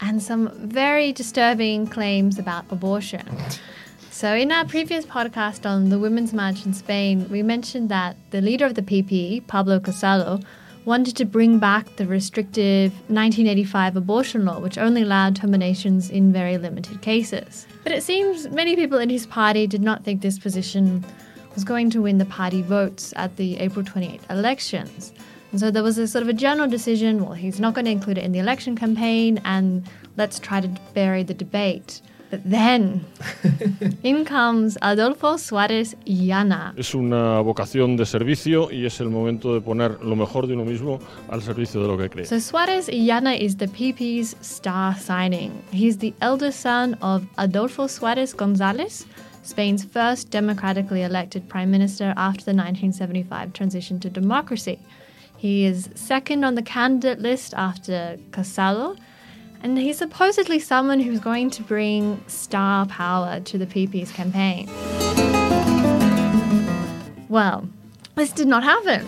and 0.00 0.22
some 0.22 0.50
very 0.68 1.12
disturbing 1.12 1.86
claims 1.86 2.38
about 2.38 2.64
abortion. 2.70 3.28
So, 4.10 4.32
in 4.32 4.52
our 4.52 4.64
previous 4.64 5.04
podcast 5.04 5.68
on 5.68 5.88
the 5.88 5.98
Women's 5.98 6.32
March 6.32 6.64
in 6.64 6.72
Spain, 6.72 7.28
we 7.28 7.42
mentioned 7.42 7.88
that 7.88 8.16
the 8.30 8.40
leader 8.40 8.64
of 8.64 8.74
the 8.74 8.82
PP, 8.82 9.46
Pablo 9.48 9.80
Casado, 9.80 10.42
wanted 10.84 11.16
to 11.16 11.24
bring 11.24 11.58
back 11.58 11.96
the 11.96 12.06
restrictive 12.06 12.92
1985 13.08 13.96
abortion 13.96 14.44
law, 14.44 14.60
which 14.60 14.78
only 14.78 15.02
allowed 15.02 15.34
terminations 15.34 16.10
in 16.10 16.32
very 16.32 16.58
limited 16.58 17.00
cases. 17.02 17.66
But 17.82 17.92
it 17.92 18.02
seems 18.02 18.48
many 18.48 18.76
people 18.76 18.98
in 18.98 19.08
his 19.08 19.26
party 19.26 19.66
did 19.66 19.82
not 19.82 20.04
think 20.04 20.20
this 20.20 20.38
position 20.38 21.04
was 21.54 21.64
going 21.64 21.90
to 21.90 22.02
win 22.02 22.18
the 22.18 22.24
party 22.26 22.62
votes 22.62 23.12
at 23.16 23.36
the 23.36 23.58
April 23.58 23.84
28 23.84 24.20
elections. 24.30 25.12
And 25.54 25.60
so 25.60 25.70
there 25.70 25.84
was 25.84 25.98
a 25.98 26.08
sort 26.08 26.22
of 26.22 26.28
a 26.28 26.32
general 26.32 26.68
decision 26.68 27.24
well, 27.24 27.34
he's 27.34 27.60
not 27.60 27.74
going 27.74 27.84
to 27.84 27.92
include 27.92 28.18
it 28.18 28.24
in 28.24 28.32
the 28.32 28.40
election 28.40 28.74
campaign, 28.74 29.40
and 29.44 29.88
let's 30.16 30.40
try 30.40 30.60
to 30.60 30.66
bury 30.94 31.22
the 31.22 31.32
debate. 31.32 32.02
But 32.28 32.40
then, 32.44 33.06
in 34.02 34.24
comes 34.24 34.76
Adolfo 34.82 35.36
Suárez 35.36 35.94
Illana. 36.06 36.74
Es 36.76 36.92
una 36.92 37.40
vocación 37.40 37.96
de 37.96 38.04
servicio 38.04 38.68
y 38.72 38.84
es 38.84 38.98
el 38.98 39.10
momento 39.10 39.54
de 39.54 39.60
poner 39.60 40.02
lo 40.02 40.16
mejor 40.16 40.48
de 40.48 40.54
uno 40.54 40.64
mismo 40.64 40.98
al 41.28 41.40
servicio 41.40 41.80
de 41.82 41.86
lo 41.86 41.96
que 41.96 42.10
cree. 42.10 42.26
So 42.26 42.40
Suárez 42.40 42.88
Illana 42.88 43.38
is 43.38 43.58
the 43.58 43.68
PP's 43.68 44.34
star 44.42 44.96
signing. 44.96 45.52
He's 45.70 45.98
the 45.98 46.14
eldest 46.20 46.58
son 46.58 46.94
of 46.94 47.24
Adolfo 47.38 47.86
Suárez 47.86 48.34
González, 48.34 49.04
Spain's 49.44 49.84
first 49.84 50.30
democratically 50.30 51.02
elected 51.04 51.48
prime 51.48 51.70
minister 51.70 52.12
after 52.16 52.44
the 52.44 52.54
1975 52.54 53.52
transition 53.52 54.00
to 54.00 54.10
democracy. 54.10 54.80
He 55.44 55.66
is 55.66 55.90
second 55.94 56.42
on 56.42 56.54
the 56.54 56.62
candidate 56.62 57.18
list 57.20 57.52
after 57.52 58.16
Casado, 58.30 58.96
and 59.62 59.76
he's 59.76 59.98
supposedly 59.98 60.58
someone 60.58 61.00
who's 61.00 61.20
going 61.20 61.50
to 61.50 61.62
bring 61.62 62.18
star 62.28 62.86
power 62.86 63.40
to 63.40 63.58
the 63.58 63.66
PP's 63.66 64.10
campaign. 64.10 64.70
Well, 67.28 67.68
this 68.14 68.32
did 68.32 68.48
not 68.48 68.64
happen. 68.64 69.06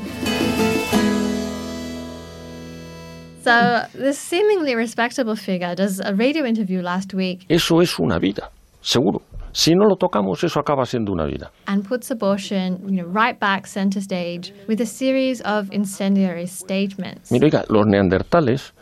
So, 3.41 3.87
this 3.95 4.19
seemingly 4.19 4.75
respectable 4.75 5.37
figure 5.37 5.75
does 5.75 6.01
a 6.01 6.15
radio 6.15 6.45
interview 6.45 6.83
last 6.83 7.15
week 7.15 7.47
Eso 7.49 7.81
es 7.81 7.99
una 7.99 8.21
vida, 8.21 8.51
seguro. 8.83 9.23
Si 9.59 9.75
no 9.75 9.87
lo 9.87 9.97
tocamos, 9.97 10.45
eso 10.45 10.61
acaba 10.61 10.85
siendo 10.85 11.13
una 11.13 11.25
vida. 11.25 11.51
and 11.67 11.83
puts 11.83 12.11
abortion, 12.11 12.79
you 12.87 13.03
know, 13.03 13.07
right 13.07 13.41
back 13.41 13.67
center 13.67 14.03
stage 14.03 14.53
with 14.69 14.83
a 14.83 14.87
series 14.87 15.41
of 15.47 15.73
incendiary 15.73 16.47
statements. 16.47 17.31
Mira, 17.33 17.47
oiga, 17.47 17.65
los 17.71 17.87
neandertales 17.87 18.75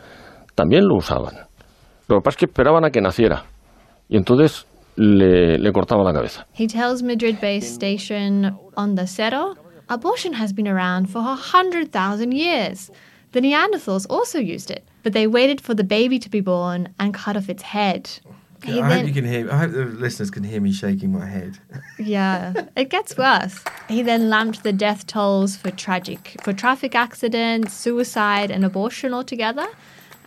también 0.53 0.83
lo 0.85 0.97
usaban. 0.97 1.35
Lo 2.09 2.17
que 2.17 2.21
pasa 2.21 2.35
es 2.35 2.37
que 2.39 2.45
esperaban 2.47 2.83
a 2.83 2.89
que 2.91 2.99
naciera. 2.99 3.45
Y 4.09 4.17
entonces 4.17 4.65
le, 4.97 5.57
le 5.57 5.71
cortaban 5.71 6.03
la 6.05 6.11
cabeza. 6.11 6.45
He 6.51 6.67
tells 6.67 7.01
Madrid-based 7.01 7.73
station 7.73 8.57
Onda 8.75 9.07
Cero, 9.07 9.55
abortion 9.87 10.33
has 10.33 10.51
been 10.51 10.67
around 10.67 11.09
for 11.09 11.19
a 11.19 11.35
hundred 11.35 11.93
thousand 11.93 12.33
years. 12.33 12.91
The 13.31 13.39
Neanderthals 13.39 14.05
also 14.09 14.39
used 14.39 14.69
it, 14.69 14.83
but 15.03 15.13
they 15.13 15.25
waited 15.25 15.61
for 15.61 15.73
the 15.73 15.85
baby 15.85 16.19
to 16.19 16.29
be 16.29 16.41
born 16.41 16.89
and 16.99 17.13
cut 17.13 17.37
off 17.37 17.47
its 17.49 17.63
head. 17.63 18.09
He 18.65 18.81
I 18.81 18.87
then- 18.89 18.97
hope 18.99 19.07
you 19.07 19.13
can 19.13 19.25
hear. 19.25 19.51
I 19.51 19.57
hope 19.57 19.71
the 19.71 19.85
listeners 19.85 20.31
can 20.31 20.43
hear 20.43 20.59
me 20.61 20.71
shaking 20.71 21.11
my 21.11 21.25
head. 21.25 21.59
Yeah, 21.99 22.53
it 22.75 22.89
gets 22.89 23.15
worse. 23.17 23.63
He 23.87 24.01
then 24.01 24.29
lumped 24.29 24.63
the 24.63 24.73
death 24.73 25.05
tolls 25.07 25.55
for 25.55 25.71
tragic 25.71 26.21
for 26.43 26.51
traffic 26.53 26.93
accidents, 26.95 27.73
suicide, 27.73 28.49
and 28.51 28.65
abortion 28.65 29.13
altogether, 29.13 29.67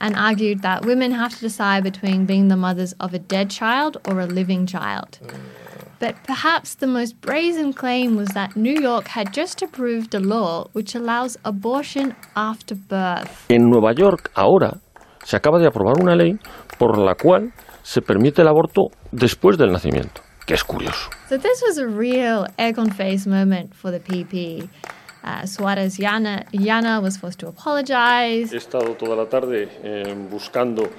and 0.01 0.15
argued 0.17 0.63
that 0.63 0.87
women 0.87 1.13
have 1.13 1.35
to 1.35 1.41
decide 1.41 1.83
between 1.85 2.25
being 2.27 2.49
the 2.49 2.57
mothers 2.57 2.93
of 3.01 3.13
a 3.13 3.19
dead 3.19 3.51
child 3.51 3.97
or 4.09 4.21
a 4.21 4.27
living 4.27 4.67
child. 4.67 5.19
But 6.01 6.15
perhaps 6.25 6.77
the 6.77 6.87
most 6.87 7.21
brazen 7.21 7.73
claim 7.73 8.17
was 8.17 8.29
that 8.29 8.57
New 8.57 8.79
York 8.81 9.09
had 9.09 9.35
just 9.35 9.61
approved 9.63 10.15
a 10.15 10.21
law 10.21 10.69
which 10.73 10.95
allows 10.95 11.37
abortion 11.45 12.15
after 12.37 12.77
birth. 12.77 13.45
En 13.51 13.69
Nueva 13.69 13.93
York, 13.95 14.31
ahora, 14.37 14.81
se 15.25 15.37
acaba 15.37 15.59
de 15.59 15.67
aprobar 15.67 16.01
una 16.01 16.15
ley 16.15 16.39
por 16.79 16.97
la 16.97 17.15
cual 17.15 17.53
se 17.89 18.03
permite 18.03 18.43
el 18.43 18.49
aborto 18.49 18.91
después 19.13 19.57
del 19.57 19.73
nacimiento. 19.73 20.21
Que 20.45 20.55
es 20.55 20.63
curioso. 20.63 21.09
So 21.29 21.39
this 21.39 21.63
was 21.67 21.79
a 21.79 21.87
real 21.87 22.47
egg 22.59 22.79
on 22.79 22.91
face 22.91 23.27
moment 23.27 23.75
for 23.75 23.91
the 23.91 23.99
PP. 23.99 24.69
Uh, 25.25 25.47
Suarez 25.47 25.99
Yana, 25.99 26.45
Yana 26.53 27.03
was 27.03 27.17
forced 27.17 27.39
to 27.41 27.49
apologize. 27.49 28.53
He 28.53 28.59
estado 28.59 28.95
toda 28.95 29.17
la 29.17 29.27
tarde 29.27 29.69
eh, 29.83 30.15
buscando 30.31 30.91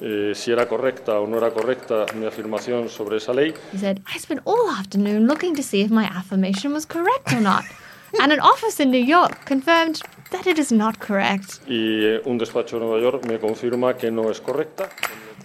eh, 0.00 0.34
si 0.34 0.52
era 0.52 0.66
correcta 0.66 1.18
o 1.18 1.26
no 1.26 1.38
era 1.38 1.50
correcta 1.50 2.06
mi 2.14 2.26
afirmación 2.26 2.90
sobre 2.90 3.16
esa 3.16 3.32
ley. 3.32 3.54
He 3.72 3.78
said, 3.78 4.02
I 4.06 4.18
spent 4.18 4.40
all 4.44 4.70
afternoon 4.70 5.26
looking 5.26 5.54
to 5.56 5.62
see 5.62 5.80
if 5.80 5.90
my 5.90 6.04
affirmation 6.04 6.72
was 6.74 6.84
correct 6.84 7.32
or 7.32 7.40
not. 7.40 7.64
and 8.20 8.32
an 8.32 8.40
office 8.40 8.80
in 8.80 8.90
New 8.90 9.04
York 9.04 9.44
confirmed 9.46 10.02
that 10.34 10.46
it 10.46 10.58
is 10.58 10.72
not 10.72 10.98
correct. 10.98 11.60
Y 11.68 12.04
eh, 12.04 12.20
un 12.26 12.38
despacho 12.38 12.78
de 12.78 12.84
Nueva 12.84 13.00
York 13.00 13.24
me 13.26 13.38
confirma 13.38 13.96
que 13.96 14.10
no 14.10 14.30
es 14.30 14.40
correcta. 14.40 14.88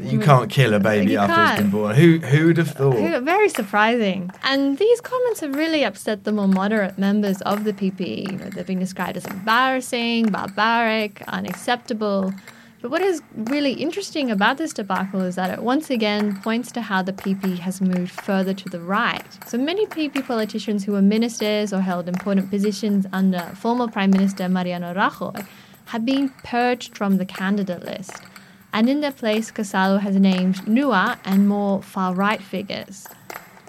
You 0.02 0.20
can't 0.20 0.50
kill 0.50 0.74
a 0.74 0.80
baby 0.80 1.12
You 1.12 1.20
after 1.20 1.42
it's 1.44 1.62
been 1.62 1.72
born. 1.72 1.96
Who 1.96 2.20
who'd 2.20 2.58
have 2.58 2.72
thought? 2.72 3.24
Very 3.24 3.50
surprising. 3.50 4.32
And 4.44 4.78
these 4.78 5.02
comments 5.02 5.42
have 5.42 5.56
really 5.56 5.84
upset 5.84 6.24
the 6.24 6.32
more 6.32 6.48
moderate 6.48 6.98
members 6.98 7.42
of 7.42 7.66
the 7.66 7.74
PP. 7.74 8.32
You 8.32 8.38
know, 8.38 8.50
they've 8.50 8.66
been 8.66 8.80
described 8.80 9.18
as 9.18 9.26
embarrassing, 9.26 10.28
barbaric, 10.32 11.22
unacceptable. 11.28 12.34
But 12.82 12.92
what 12.92 13.02
is 13.02 13.22
really 13.36 13.74
interesting 13.74 14.32
about 14.32 14.58
this 14.58 14.72
debacle 14.72 15.20
is 15.20 15.36
that 15.36 15.52
it 15.52 15.62
once 15.62 15.90
again 15.90 16.40
points 16.42 16.72
to 16.72 16.82
how 16.82 17.02
the 17.02 17.12
PP 17.12 17.60
has 17.60 17.82
moved 17.82 18.12
further 18.12 18.54
to 18.54 18.70
the 18.70 18.80
right. 18.80 19.26
So 19.46 19.58
many 19.58 19.86
PP 19.86 20.26
politicians 20.26 20.86
who 20.86 20.94
were 20.94 21.02
ministers 21.02 21.74
or 21.74 21.82
held 21.82 22.08
important 22.08 22.50
positions 22.50 23.06
under 23.12 23.42
former 23.56 23.90
Prime 23.90 24.12
Minister 24.12 24.48
Mariano 24.48 24.94
Rajoy 24.94 25.46
have 25.88 26.06
been 26.06 26.30
purged 26.46 26.96
from 26.96 27.18
the 27.18 27.26
candidate 27.26 27.84
list. 27.84 28.14
And 28.72 28.88
in 28.88 29.02
their 29.02 29.12
place, 29.12 29.52
Casado 29.52 30.00
has 30.00 30.16
named 30.16 30.66
newer 30.66 31.18
and 31.26 31.50
more 31.50 31.82
far 31.82 32.14
right 32.14 32.42
figures. 32.42 33.08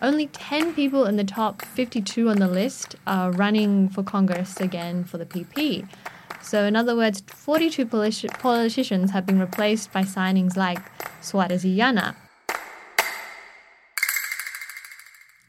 Only 0.00 0.28
10 0.28 0.72
people 0.74 1.04
in 1.06 1.16
the 1.16 1.24
top 1.24 1.64
52 1.64 2.28
on 2.28 2.38
the 2.38 2.46
list 2.46 2.94
are 3.08 3.32
running 3.32 3.88
for 3.88 4.04
Congress 4.04 4.60
again 4.60 5.02
for 5.02 5.18
the 5.18 5.26
PP. 5.26 5.88
So, 6.50 6.64
in 6.64 6.74
other 6.74 6.96
words, 6.96 7.22
42 7.28 7.86
politi- 7.86 8.40
politicians 8.40 9.12
have 9.12 9.24
been 9.24 9.38
replaced 9.38 9.92
by 9.92 10.02
signings 10.02 10.56
like 10.56 10.80
Suarez 11.20 11.64
y 11.64 12.14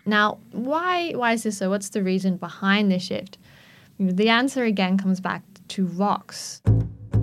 Now, 0.06 0.38
why, 0.52 1.14
why 1.14 1.34
is 1.34 1.42
this 1.42 1.58
so? 1.58 1.72
What's 1.72 1.90
the 1.90 2.04
reason 2.04 2.38
behind 2.38 2.92
this 2.92 3.02
shift? 3.02 3.40
The 3.98 4.30
answer 4.30 4.64
again 4.64 5.00
comes 5.00 5.20
back 5.20 5.42
to 5.70 5.88
Vox. 5.88 6.62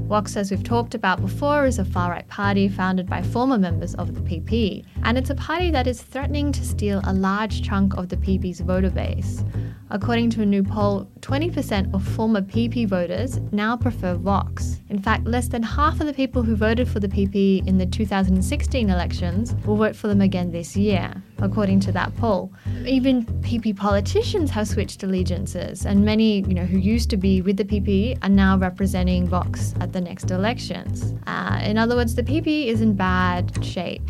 Vox, 0.09 0.39
as 0.39 0.51
we've 0.51 0.65
talked 0.65 0.95
about 0.95 1.21
before, 1.21 1.67
is 1.67 1.79
a 1.79 1.85
far 1.85 2.11
right 2.11 2.27
party 2.29 2.67
founded 2.67 3.07
by 3.07 3.21
former 3.21 3.59
members 3.59 3.95
of 3.97 4.15
the 4.15 4.23
PP. 4.23 4.83
And 5.03 5.19
it's 5.19 5.29
a 5.29 5.35
party 5.35 5.71
that 5.71 5.87
is 5.87 6.01
threatening 6.01 6.51
to 6.53 6.65
steal 6.65 7.03
a 7.05 7.13
large 7.13 7.61
chunk 7.61 7.95
of 7.95 8.09
the 8.09 8.17
PP's 8.17 8.61
voter 8.61 8.89
base. 8.89 9.45
According 9.91 10.31
to 10.31 10.43
a 10.43 10.47
new 10.47 10.63
poll, 10.63 11.07
20% 11.21 11.93
of 11.93 12.03
former 12.09 12.41
PP 12.41 12.89
voters 12.89 13.39
now 13.53 13.77
prefer 13.77 14.15
Vox. 14.15 14.81
In 14.89 14.99
fact, 14.99 15.27
less 15.27 15.49
than 15.49 15.63
half 15.63 16.01
of 16.01 16.07
the 16.07 16.15
people 16.15 16.43
who 16.43 16.57
voted 16.57 16.89
for 16.89 17.01
the 17.01 17.09
PP 17.09 17.67
in 17.67 17.77
the 17.77 17.85
2016 17.85 18.89
elections 18.89 19.55
will 19.67 19.77
vote 19.77 19.95
for 19.95 20.09
them 20.09 20.23
again 20.23 20.51
this 20.51 20.75
year, 20.75 21.23
according 21.41 21.81
to 21.81 21.93
that 21.93 22.15
poll. 22.17 22.53
Even 22.87 23.25
PP 23.25 23.77
politicians 23.77 24.51
have 24.51 24.69
switched 24.69 25.03
allegiances, 25.03 25.87
and 25.87 26.05
many, 26.05 26.41
you 26.41 26.55
know, 26.55 26.65
who 26.65 26.79
used 26.79 27.11
to 27.11 27.17
be 27.17 27.41
with 27.43 27.57
the 27.57 27.65
PP 27.65 28.19
are 28.23 28.29
now 28.29 28.57
representing 28.57 29.27
Vox 29.27 29.75
at 29.81 29.93
the 29.93 30.01
next 30.01 30.31
elections. 30.31 31.15
Uh, 31.27 31.61
in 31.63 31.79
other 31.79 31.97
words, 31.97 32.15
the 32.15 32.23
PP 32.23 32.67
is 32.67 32.81
in 32.81 32.95
bad 32.95 33.65
shape. 33.65 34.09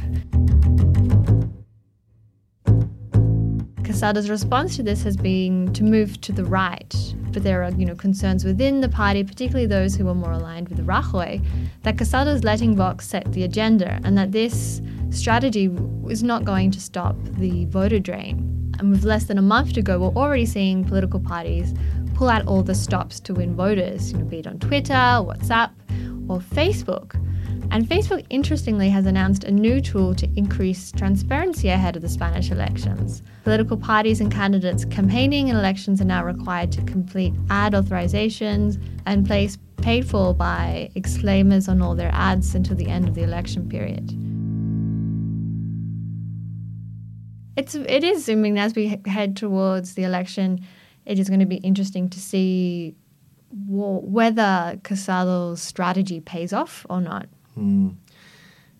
Casado's 3.82 4.30
response 4.30 4.76
to 4.76 4.82
this 4.82 5.02
has 5.02 5.16
been 5.16 5.72
to 5.72 5.82
move 5.82 6.20
to 6.20 6.30
the 6.30 6.44
right, 6.44 6.94
but 7.32 7.42
there 7.42 7.64
are, 7.64 7.70
you 7.72 7.84
know, 7.84 7.96
concerns 7.96 8.44
within 8.44 8.80
the 8.80 8.88
party, 8.88 9.24
particularly 9.24 9.66
those 9.66 9.96
who 9.96 10.06
are 10.08 10.14
more 10.14 10.32
aligned 10.32 10.68
with 10.68 10.78
the 10.78 10.84
Rajoy, 10.84 11.44
that 11.82 11.96
Casado's 11.96 12.44
letting 12.44 12.76
Vox 12.76 13.08
set 13.08 13.32
the 13.32 13.42
agenda, 13.42 13.98
and 14.04 14.16
that 14.16 14.30
this 14.30 14.80
strategy 15.10 15.70
is 16.08 16.22
not 16.22 16.44
going 16.44 16.70
to 16.72 16.80
stop 16.80 17.16
the 17.22 17.64
voter 17.66 17.98
drain. 17.98 18.72
And 18.78 18.90
with 18.90 19.04
less 19.04 19.24
than 19.24 19.38
a 19.38 19.42
month 19.42 19.72
to 19.74 19.82
go, 19.82 19.98
we're 19.98 20.22
already 20.22 20.46
seeing 20.46 20.84
political 20.84 21.20
parties 21.20 21.74
pull 22.14 22.28
out 22.28 22.46
all 22.46 22.62
the 22.62 22.74
stops 22.74 23.20
to 23.20 23.34
win 23.34 23.54
voters, 23.54 24.12
you 24.12 24.18
know, 24.18 24.24
be 24.24 24.38
it 24.38 24.46
on 24.46 24.58
Twitter, 24.58 24.92
WhatsApp, 24.92 25.70
or 26.28 26.38
Facebook. 26.38 27.14
And 27.70 27.86
Facebook, 27.86 28.24
interestingly, 28.30 28.88
has 28.88 29.04
announced 29.04 29.44
a 29.44 29.50
new 29.50 29.80
tool 29.80 30.14
to 30.14 30.28
increase 30.36 30.90
transparency 30.90 31.68
ahead 31.68 31.96
of 31.96 32.02
the 32.02 32.08
Spanish 32.08 32.50
elections. 32.50 33.22
Political 33.44 33.76
parties 33.76 34.20
and 34.20 34.32
candidates 34.32 34.84
campaigning 34.86 35.48
in 35.48 35.56
elections 35.56 36.00
are 36.00 36.06
now 36.06 36.24
required 36.24 36.72
to 36.72 36.82
complete 36.82 37.34
ad 37.50 37.74
authorizations 37.74 38.82
and 39.06 39.26
place 39.26 39.58
paid 39.76 40.08
for 40.08 40.34
by 40.34 40.90
exclaimers 40.96 41.68
on 41.68 41.82
all 41.82 41.94
their 41.94 42.10
ads 42.12 42.54
until 42.54 42.76
the 42.76 42.88
end 42.88 43.06
of 43.06 43.14
the 43.14 43.22
election 43.22 43.68
period. 43.68 44.27
It's 47.58 47.74
it 47.74 48.04
is. 48.04 48.28
I 48.28 48.36
mean, 48.36 48.56
as 48.56 48.74
we 48.74 49.00
head 49.04 49.36
towards 49.36 49.94
the 49.94 50.04
election, 50.04 50.64
it 51.04 51.18
is 51.18 51.28
going 51.28 51.40
to 51.40 51.46
be 51.46 51.56
interesting 51.56 52.08
to 52.10 52.20
see 52.20 52.94
wh- 53.50 54.02
whether 54.04 54.78
Casado's 54.84 55.60
strategy 55.60 56.20
pays 56.20 56.52
off 56.52 56.86
or 56.88 57.00
not. 57.00 57.26
Hmm. 57.54 57.90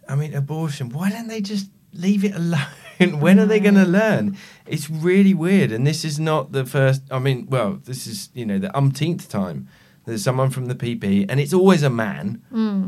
I 0.09 0.15
mean, 0.15 0.33
abortion. 0.33 0.91
Why 0.91 1.11
don't 1.11 1.27
they 1.27 1.41
just 1.41 1.71
leave 1.93 2.25
it 2.25 2.37
alone? 2.37 2.67
when 3.21 3.41
are 3.41 3.47
they 3.47 3.59
going 3.61 3.75
to 3.75 3.85
learn? 3.85 4.37
It's 4.67 4.89
really 4.89 5.35
weird, 5.35 5.73
and 5.73 5.85
this 5.85 6.05
is 6.05 6.21
not 6.21 6.53
the 6.53 6.65
first. 6.65 7.03
I 7.11 7.19
mean, 7.19 7.47
well, 7.49 7.81
this 7.85 8.07
is 8.07 8.31
you 8.33 8.47
know 8.47 8.59
the 8.61 8.75
umpteenth 8.77 9.29
time 9.29 9.69
there's 10.09 10.25
someone 10.25 10.49
from 10.49 10.67
the 10.67 10.75
PP, 10.75 11.27
and 11.29 11.39
it's 11.39 11.53
always 11.53 11.83
a 11.83 11.91
man 11.91 12.43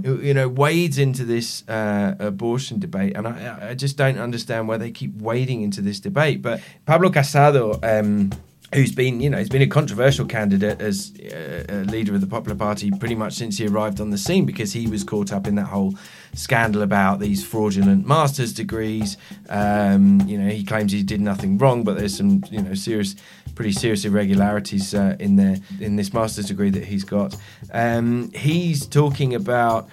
who, 0.04 0.20
you 0.20 0.32
know, 0.32 0.48
wades 0.48 0.96
into 0.98 1.24
this 1.24 1.68
uh, 1.68 2.14
abortion 2.18 2.78
debate. 2.78 3.14
And 3.14 3.28
I, 3.28 3.70
I 3.70 3.74
just 3.74 3.98
don't 3.98 4.18
understand 4.18 4.68
why 4.68 4.78
they 4.78 4.90
keep 4.90 5.14
wading 5.16 5.60
into 5.62 5.82
this 5.82 6.00
debate. 6.00 6.40
But 6.40 6.62
Pablo 6.86 7.10
Casado, 7.10 7.78
um, 7.84 8.30
who's 8.74 8.92
been, 8.92 9.20
you 9.20 9.28
know, 9.28 9.36
he's 9.38 9.48
been 9.48 9.62
a 9.62 9.66
controversial 9.66 10.24
candidate 10.24 10.80
as 10.80 11.12
uh, 11.20 11.64
a 11.68 11.84
leader 11.84 12.14
of 12.14 12.20
the 12.20 12.26
Popular 12.26 12.56
Party 12.56 12.90
pretty 12.90 13.16
much 13.16 13.34
since 13.34 13.58
he 13.58 13.66
arrived 13.66 14.00
on 14.00 14.10
the 14.10 14.18
scene 14.18 14.46
because 14.46 14.72
he 14.72 14.86
was 14.86 15.02
caught 15.04 15.32
up 15.32 15.46
in 15.46 15.56
that 15.56 15.66
whole 15.66 15.94
scandal 16.34 16.82
about 16.82 17.18
these 17.18 17.44
fraudulent 17.44 18.06
master's 18.06 18.52
degrees. 18.52 19.16
Um, 19.48 20.20
you 20.26 20.38
know, 20.38 20.48
he 20.48 20.64
claims 20.64 20.92
he 20.92 21.02
did 21.02 21.20
nothing 21.20 21.58
wrong, 21.58 21.82
but 21.82 21.98
there's 21.98 22.16
some, 22.16 22.44
you 22.50 22.62
know, 22.62 22.74
serious, 22.74 23.16
pretty 23.60 23.72
serious 23.72 24.06
irregularities 24.06 24.94
uh, 24.94 25.14
in 25.20 25.36
there 25.36 25.58
in 25.80 25.94
this 25.96 26.14
master's 26.14 26.46
degree 26.46 26.70
that 26.70 26.82
he's 26.82 27.04
got. 27.04 27.36
Um, 27.74 28.32
he's 28.32 28.86
talking 28.86 29.34
about 29.34 29.86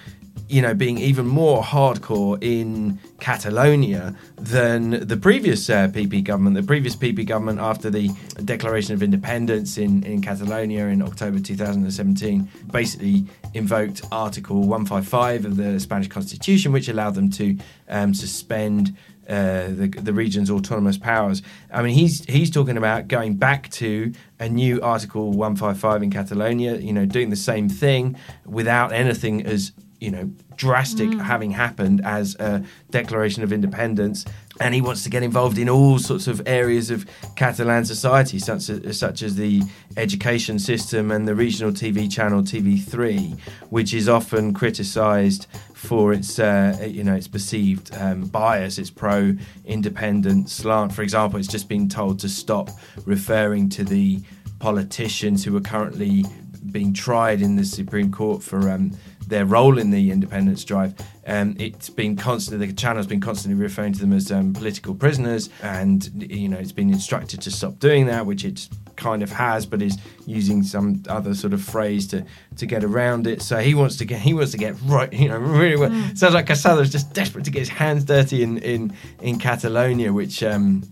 you 0.47 0.61
know, 0.61 0.73
being 0.73 0.97
even 0.97 1.27
more 1.27 1.61
hardcore 1.61 2.41
in 2.41 2.97
Catalonia 3.19 4.15
than 4.37 5.05
the 5.05 5.17
previous 5.17 5.69
uh, 5.69 5.89
PP 5.89 6.23
government. 6.23 6.55
The 6.55 6.63
previous 6.63 6.95
PP 6.95 7.25
government, 7.25 7.59
after 7.59 7.89
the 7.89 8.09
Declaration 8.45 8.93
of 8.93 9.03
Independence 9.03 9.77
in, 9.77 10.03
in 10.03 10.21
Catalonia 10.21 10.85
in 10.87 11.01
October 11.01 11.41
2017, 11.41 12.47
basically 12.71 13.25
invoked 13.53 14.01
Article 14.13 14.61
155 14.61 15.43
of 15.43 15.57
the 15.57 15.77
Spanish 15.81 16.07
Constitution, 16.07 16.71
which 16.71 16.87
allowed 16.87 17.15
them 17.15 17.29
to 17.31 17.57
um, 17.89 18.13
suspend 18.13 18.95
uh, 19.27 19.67
the, 19.67 19.87
the 19.87 20.13
region's 20.13 20.49
autonomous 20.49 20.97
powers. 20.97 21.41
I 21.71 21.81
mean, 21.81 21.93
he's 21.93 22.23
he's 22.25 22.49
talking 22.49 22.77
about 22.77 23.07
going 23.07 23.35
back 23.35 23.69
to 23.71 24.13
a 24.39 24.47
new 24.47 24.81
Article 24.81 25.31
155 25.31 26.03
in 26.03 26.11
Catalonia, 26.11 26.77
you 26.77 26.93
know, 26.93 27.05
doing 27.05 27.29
the 27.29 27.35
same 27.35 27.67
thing 27.67 28.15
without 28.45 28.91
anything 28.93 29.45
as 29.45 29.73
you 29.99 30.11
know 30.11 30.29
drastic 30.57 31.13
having 31.19 31.51
happened 31.51 32.01
as 32.03 32.35
a 32.39 32.63
declaration 32.89 33.43
of 33.43 33.53
independence. 33.53 34.25
And 34.59 34.73
he 34.73 34.81
wants 34.81 35.03
to 35.03 35.11
get 35.11 35.21
involved 35.21 35.59
in 35.59 35.69
all 35.69 35.99
sorts 35.99 36.25
of 36.25 36.41
areas 36.47 36.89
of 36.89 37.05
Catalan 37.35 37.85
society 37.85 38.39
such 38.39 38.69
as, 38.69 38.97
such 38.97 39.21
as 39.21 39.35
the 39.35 39.61
education 39.95 40.57
system 40.57 41.11
and 41.11 41.27
the 41.27 41.35
regional 41.35 41.71
TV 41.71 42.11
channel 42.11 42.41
TV3 42.41 43.39
which 43.69 43.93
is 43.93 44.09
often 44.09 44.53
criticized 44.53 45.45
for 45.75 46.11
its 46.11 46.39
uh, 46.39 46.75
you 46.89 47.03
know 47.03 47.13
its 47.13 47.27
perceived 47.27 47.95
um, 47.95 48.23
bias 48.23 48.79
its 48.79 48.89
pro 48.89 49.35
independent 49.65 50.49
slant. 50.49 50.91
For 50.91 51.03
example 51.03 51.39
it's 51.39 51.47
just 51.47 51.69
been 51.69 51.87
told 51.87 52.19
to 52.19 52.29
stop 52.29 52.71
referring 53.05 53.69
to 53.69 53.83
the 53.83 54.21
politicians 54.59 55.43
who 55.45 55.55
are 55.55 55.61
currently 55.61 56.25
being 56.71 56.93
tried 56.93 57.41
in 57.41 57.55
the 57.55 57.63
Supreme 57.63 58.11
Court 58.11 58.41
for 58.43 58.69
um, 58.69 58.91
their 59.27 59.45
role 59.45 59.77
in 59.77 59.91
the 59.91 60.11
independence 60.11 60.63
drive. 60.63 60.93
Um, 61.25 61.55
it's 61.59 61.89
been 61.89 62.15
constantly 62.15 62.67
the 62.67 62.73
channel's 62.73 63.07
been 63.07 63.19
constantly 63.19 63.61
referring 63.61 63.93
to 63.93 63.99
them 63.99 64.13
as 64.13 64.31
um, 64.31 64.53
political 64.53 64.95
prisoners, 64.95 65.49
and 65.61 66.09
you 66.31 66.47
know 66.47 66.57
it's 66.57 66.71
been 66.71 66.89
instructed 66.89 67.41
to 67.41 67.51
stop 67.51 67.79
doing 67.79 68.05
that, 68.07 68.25
which 68.25 68.45
it 68.45 68.69
kind 68.95 69.21
of 69.21 69.31
has, 69.31 69.65
but 69.65 69.81
is 69.81 69.97
using 70.25 70.63
some 70.63 71.03
other 71.09 71.33
sort 71.33 71.53
of 71.53 71.61
phrase 71.61 72.07
to 72.07 72.25
to 72.55 72.65
get 72.65 72.83
around 72.83 73.27
it. 73.27 73.41
So 73.41 73.57
he 73.57 73.73
wants 73.73 73.97
to 73.97 74.05
get 74.05 74.21
he 74.21 74.33
wants 74.33 74.51
to 74.51 74.57
get 74.57 74.75
right, 74.83 75.11
you 75.11 75.27
know, 75.27 75.37
really 75.37 75.75
well. 75.75 75.91
Sounds 76.15 76.33
like 76.33 76.47
Casado's 76.47 76.91
just 76.91 77.13
desperate 77.13 77.43
to 77.45 77.51
get 77.51 77.59
his 77.59 77.69
hands 77.69 78.05
dirty 78.05 78.43
in 78.43 78.57
in 78.59 78.93
in 79.21 79.37
Catalonia, 79.39 80.13
which. 80.13 80.43
Um, 80.43 80.83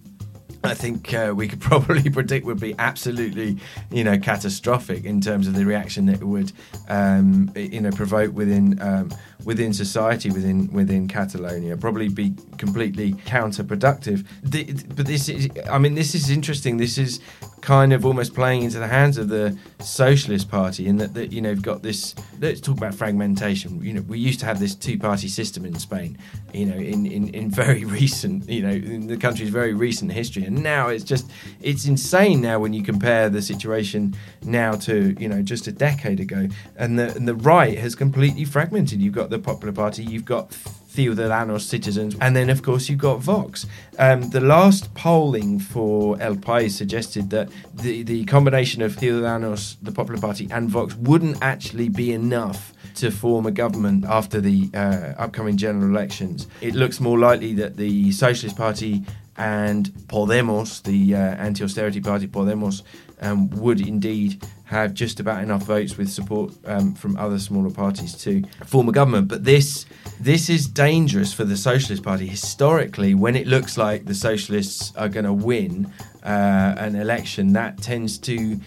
I 0.66 0.74
think 0.74 1.14
uh, 1.14 1.34
we 1.36 1.48
could 1.48 1.62
probably 1.72 2.10
predict 2.10 2.46
would 2.46 2.60
be 2.60 2.76
absolutely, 2.78 3.58
you 3.92 4.04
know, 4.04 4.18
catastrophic 4.18 5.06
in 5.06 5.22
terms 5.22 5.48
of 5.48 5.56
the 5.56 5.66
reaction 5.66 6.06
that 6.08 6.22
it 6.22 6.24
would, 6.26 6.52
um, 6.90 7.52
you 7.56 7.82
know, 7.82 7.92
provoke 7.92 8.34
within 8.34 8.82
um, 8.82 9.14
within 9.44 9.74
society 9.74 10.30
within 10.30 10.72
within 10.72 11.08
Catalonia. 11.08 11.78
Probably 11.78 12.10
be 12.10 12.34
completely 12.58 13.14
counterproductive. 13.14 14.26
The, 14.44 14.64
but 14.96 15.06
this 15.06 15.30
is, 15.30 15.50
I 15.70 15.78
mean, 15.78 15.96
this 15.96 16.16
is 16.16 16.30
interesting. 16.30 16.78
This 16.78 16.98
is 16.98 17.20
kind 17.66 17.94
of 17.94 18.06
almost 18.06 18.36
playing 18.36 18.62
into 18.62 18.78
the 18.78 18.88
hands 18.88 19.18
of 19.18 19.28
the 19.28 19.58
Socialist 19.80 20.52
Party 20.52 20.86
in 20.86 20.98
that, 20.98 21.16
that 21.16 21.32
you 21.32 21.42
know, 21.42 21.50
you've 21.50 21.64
got 21.64 21.82
this. 21.82 22.14
Let's 22.40 22.62
talk 22.62 22.78
about 22.78 22.94
fragmentation. 22.94 23.84
You 23.84 23.94
know, 23.94 24.02
we 24.02 24.20
used 24.20 24.40
to 24.42 24.46
have 24.46 24.60
this 24.60 24.76
two-party 24.76 25.28
system 25.28 25.66
in 25.66 25.74
Spain. 25.80 26.16
You 26.54 26.68
know, 26.68 26.76
in, 26.76 27.08
in, 27.08 27.30
in 27.30 27.50
very 27.50 27.84
recent, 28.00 28.48
you 28.48 28.62
know, 28.62 28.70
in 28.70 29.08
the 29.08 29.18
country's 29.18 29.50
very 29.50 29.74
recent 29.74 30.12
history, 30.12 30.46
and 30.46 30.62
now 30.62 30.90
it's 30.90 31.04
just 31.04 31.30
it's 31.60 31.86
insane 31.86 32.40
now 32.40 32.60
when 32.60 32.72
you 32.72 32.84
compare 32.84 33.30
the 33.30 33.42
situation 33.42 34.16
now 34.44 34.74
to 34.74 35.16
you 35.20 35.28
know 35.28 35.42
just 35.42 35.66
a 35.66 35.72
decade 35.72 36.20
ago, 36.20 36.48
and 36.76 37.00
the 37.00 37.16
and 37.16 37.28
the 37.28 37.36
right 37.36 37.80
has 37.80 37.96
completely 37.96 38.46
fragmented. 38.46 39.02
You've 39.02 39.16
got 39.16 39.32
the 39.32 39.40
Popular 39.40 39.74
Party, 39.74 40.04
you've 40.04 40.26
got 40.26 40.56
Ciudadanos 40.96 41.62
citizens, 41.62 42.16
and 42.22 42.36
then 42.36 42.50
of 42.50 42.62
course 42.62 42.90
you've 42.90 43.00
got 43.00 43.20
Vox. 43.20 43.66
Um, 44.00 44.30
the 44.30 44.42
last 44.42 44.94
polling 44.94 45.60
for 45.60 46.20
El 46.22 46.36
País 46.36 46.72
suggested 46.72 47.30
that 47.30 47.50
the 47.74 48.04
the 48.04 48.26
combination 48.26 48.82
of 48.82 48.96
Ciudadanos, 48.96 49.76
the 49.82 49.92
Popular 49.92 50.20
Party, 50.20 50.48
and 50.52 50.70
Vox 50.70 50.96
wouldn't 50.96 51.38
actually 51.42 51.90
be 51.90 52.12
enough 52.12 52.74
to 52.96 53.12
form 53.12 53.46
a 53.46 53.52
government 53.52 54.06
after 54.06 54.40
the 54.40 54.70
uh, 54.74 55.14
upcoming 55.18 55.58
general 55.58 55.90
elections. 55.90 56.48
It 56.62 56.76
looks 56.76 57.00
more 57.00 57.20
likely 57.20 57.54
that 57.56 57.76
the 57.76 58.12
Socialist 58.12 58.56
Party 58.56 59.04
and 59.38 59.92
Podemos, 60.08 60.82
the 60.84 61.16
uh, 61.16 61.18
anti-austerity 61.18 62.02
party 62.02 62.28
Podemos, 62.28 62.84
um, 63.22 63.50
would 63.50 63.82
indeed 63.82 64.42
have 64.66 64.94
just 64.94 65.20
about 65.20 65.44
enough 65.44 65.64
votes 65.64 65.98
with 65.98 66.10
support 66.10 66.52
um, 66.66 66.94
from 66.96 67.18
other 67.18 67.40
smaller 67.40 67.70
parties 67.70 68.16
to 68.16 68.44
form 68.66 68.90
a 68.90 68.92
government. 68.92 69.28
But 69.28 69.44
this 69.44 69.86
this 70.20 70.50
is 70.50 70.68
dangerous 70.68 71.34
for 71.34 71.44
the 71.44 71.58
Socialist 71.58 72.04
Party. 72.04 72.28
Historically, 72.28 73.14
when 73.14 73.36
it 73.36 73.48
looks 73.48 73.78
like 73.78 74.06
the 74.06 74.16
Socialists 74.16 74.96
are 74.96 75.10
going 75.10 75.26
to 75.26 75.34
win 75.34 75.92
uh, 76.24 76.76
an 76.78 76.96
election, 76.96 77.54
that 77.54 77.78
tends 77.78 78.18
to 78.20 78.60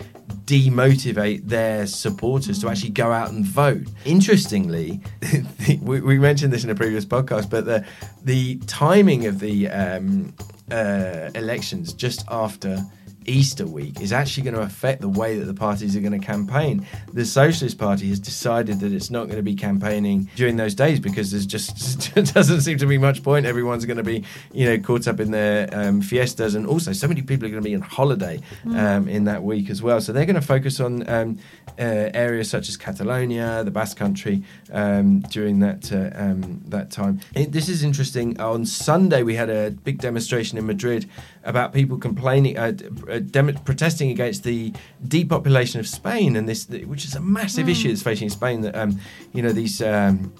demotivate 0.44 1.46
their 1.46 1.86
supporters 1.86 2.58
to 2.60 2.68
actually 2.68 2.90
go 2.90 3.12
out 3.12 3.30
and 3.30 3.44
vote. 3.44 3.86
Interestingly, 4.04 5.00
we, 5.82 6.00
we 6.00 6.18
mentioned 6.18 6.52
this 6.52 6.64
in 6.64 6.70
a 6.70 6.74
previous 6.74 7.04
podcast, 7.04 7.50
but 7.50 7.64
the 7.64 7.84
the 8.24 8.56
timing 8.66 9.26
of 9.26 9.40
the 9.40 9.68
um, 9.68 10.32
uh, 10.70 11.30
elections 11.34 11.92
just 11.92 12.24
after 12.30 12.84
Easter 13.28 13.66
week 13.66 14.00
is 14.00 14.12
actually 14.12 14.44
going 14.44 14.54
to 14.54 14.62
affect 14.62 15.00
the 15.00 15.08
way 15.08 15.38
that 15.38 15.44
the 15.44 15.54
parties 15.54 15.94
are 15.94 16.00
going 16.00 16.18
to 16.18 16.24
campaign. 16.24 16.86
The 17.12 17.24
Socialist 17.24 17.78
Party 17.78 18.08
has 18.08 18.18
decided 18.18 18.80
that 18.80 18.92
it's 18.92 19.10
not 19.10 19.24
going 19.24 19.36
to 19.36 19.42
be 19.42 19.54
campaigning 19.54 20.28
during 20.34 20.56
those 20.56 20.74
days 20.74 20.98
because 20.98 21.30
there's 21.30 21.46
just 21.46 22.14
doesn't 22.34 22.62
seem 22.62 22.78
to 22.78 22.86
be 22.86 22.98
much 22.98 23.22
point. 23.22 23.46
Everyone's 23.46 23.84
going 23.84 23.98
to 23.98 24.02
be, 24.02 24.24
you 24.52 24.64
know, 24.64 24.78
caught 24.78 25.06
up 25.06 25.20
in 25.20 25.30
their 25.30 25.68
um, 25.72 26.00
fiestas, 26.00 26.54
and 26.54 26.66
also 26.66 26.92
so 26.92 27.06
many 27.06 27.22
people 27.22 27.46
are 27.46 27.50
going 27.50 27.62
to 27.62 27.68
be 27.68 27.74
on 27.74 27.82
holiday 27.82 28.40
um, 28.74 29.08
in 29.08 29.24
that 29.24 29.42
week 29.42 29.70
as 29.70 29.82
well. 29.82 30.00
So 30.00 30.12
they're 30.12 30.26
going 30.26 30.36
to 30.36 30.40
focus 30.40 30.80
on 30.80 31.08
um, 31.08 31.38
uh, 31.78 32.10
areas 32.14 32.48
such 32.50 32.68
as 32.68 32.76
Catalonia, 32.76 33.62
the 33.64 33.70
Basque 33.70 33.96
Country 33.96 34.42
um, 34.72 35.20
during 35.20 35.60
that 35.60 35.92
uh, 35.92 36.10
um, 36.18 36.62
that 36.66 36.90
time. 36.90 37.20
It, 37.34 37.52
this 37.52 37.68
is 37.68 37.82
interesting. 37.82 38.40
On 38.40 38.64
Sunday 38.64 39.22
we 39.22 39.34
had 39.34 39.50
a 39.50 39.70
big 39.70 40.00
demonstration 40.00 40.58
in 40.58 40.66
Madrid 40.66 41.08
about 41.44 41.72
people 41.72 41.98
complaining, 41.98 42.58
uh, 42.58 42.72
uh, 43.10 43.18
dem- 43.18 43.54
protesting 43.64 44.10
against 44.10 44.44
the 44.44 44.72
depopulation 45.06 45.80
of 45.80 45.88
Spain, 45.88 46.36
and 46.36 46.48
this, 46.48 46.68
which 46.68 47.04
is 47.04 47.14
a 47.14 47.20
massive 47.20 47.68
issue 47.68 47.88
that's 47.88 48.02
facing 48.02 48.30
Spain. 48.30 48.60
That 48.62 48.76
um, 48.76 48.98
you 49.32 49.42
know 49.42 49.52
these 49.52 49.80
um, 49.82 50.32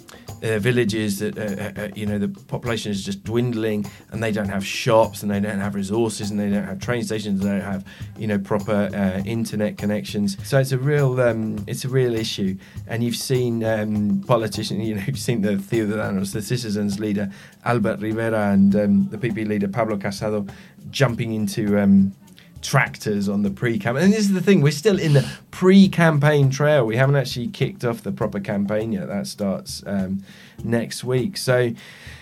uh, 0.42 0.58
villages 0.58 1.18
that 1.18 1.36
uh, 1.38 1.42
uh, 1.42 1.84
uh, 1.84 1.88
you 1.94 2.06
know 2.06 2.18
the 2.18 2.28
population 2.28 2.92
is 2.92 3.04
just 3.04 3.24
dwindling, 3.24 3.86
and 4.10 4.22
they 4.22 4.32
don't 4.32 4.48
have 4.48 4.64
shops, 4.64 5.22
and 5.22 5.30
they 5.30 5.40
don't 5.40 5.60
have 5.60 5.74
resources, 5.74 6.30
and 6.30 6.38
they 6.38 6.50
don't 6.50 6.64
have 6.64 6.78
train 6.78 7.02
stations, 7.02 7.40
they 7.40 7.48
don't 7.48 7.60
have 7.60 7.84
you 8.18 8.26
know 8.26 8.38
proper 8.38 8.90
uh, 8.94 9.22
internet 9.24 9.78
connections. 9.78 10.36
So 10.46 10.58
it's 10.58 10.72
a 10.72 10.78
real 10.78 11.20
um, 11.20 11.64
it's 11.66 11.84
a 11.84 11.88
real 11.88 12.14
issue, 12.14 12.56
and 12.86 13.02
you've 13.02 13.16
seen 13.16 13.64
um, 13.64 14.22
politicians, 14.26 14.86
you 14.86 14.94
know, 14.94 15.02
you've 15.06 15.18
seen 15.18 15.42
the 15.42 15.56
Ciudadanos, 15.56 16.32
the 16.32 16.42
citizens 16.42 17.00
leader 17.00 17.30
Albert 17.64 18.00
Rivera, 18.00 18.50
and 18.52 18.74
um, 18.76 19.08
the 19.08 19.18
PP 19.18 19.46
leader 19.46 19.68
Pablo 19.68 19.96
Casado 19.96 20.48
jumping 20.90 21.32
into 21.32 21.78
um, 21.78 22.14
tractors 22.60 23.28
on 23.28 23.42
the 23.42 23.50
pre-campaign. 23.50 24.04
And 24.04 24.12
this 24.12 24.20
is 24.20 24.32
the 24.32 24.40
thing: 24.40 24.60
we're 24.60 24.72
still 24.72 24.98
in 24.98 25.12
the 25.12 25.28
pre-campaign 25.50 26.50
trail. 26.50 26.84
We 26.86 26.96
haven't 26.96 27.16
actually 27.16 27.48
kicked 27.48 27.84
off 27.84 28.02
the 28.02 28.12
proper 28.12 28.40
campaign 28.40 28.92
yet. 28.92 29.08
That 29.08 29.26
starts 29.26 29.82
um, 29.86 30.22
next 30.62 31.04
week. 31.04 31.36
So 31.36 31.72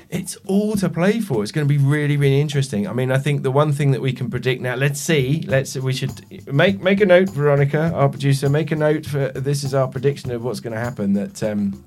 it's 0.08 0.36
all 0.46 0.76
to 0.76 0.88
play 0.88 1.20
for. 1.20 1.42
It's 1.42 1.52
going 1.52 1.66
to 1.66 1.72
be 1.72 1.82
really, 1.82 2.16
really 2.16 2.40
interesting. 2.40 2.86
I 2.86 2.92
mean, 2.92 3.10
I 3.10 3.18
think 3.18 3.42
the 3.42 3.50
one 3.50 3.72
thing 3.72 3.90
that 3.90 4.00
we 4.00 4.12
can 4.12 4.30
predict 4.30 4.62
now. 4.62 4.76
Let's 4.76 5.00
see. 5.00 5.42
Let's. 5.46 5.76
We 5.76 5.92
should 5.92 6.46
make 6.52 6.80
make 6.80 7.00
a 7.00 7.06
note, 7.06 7.30
Veronica, 7.30 7.92
our 7.94 8.08
producer. 8.08 8.48
Make 8.48 8.70
a 8.70 8.76
note 8.76 9.06
for 9.06 9.28
this 9.28 9.64
is 9.64 9.74
our 9.74 9.88
prediction 9.88 10.30
of 10.30 10.44
what's 10.44 10.60
going 10.60 10.74
to 10.74 10.80
happen. 10.80 11.14
That. 11.14 11.42
Um, 11.42 11.84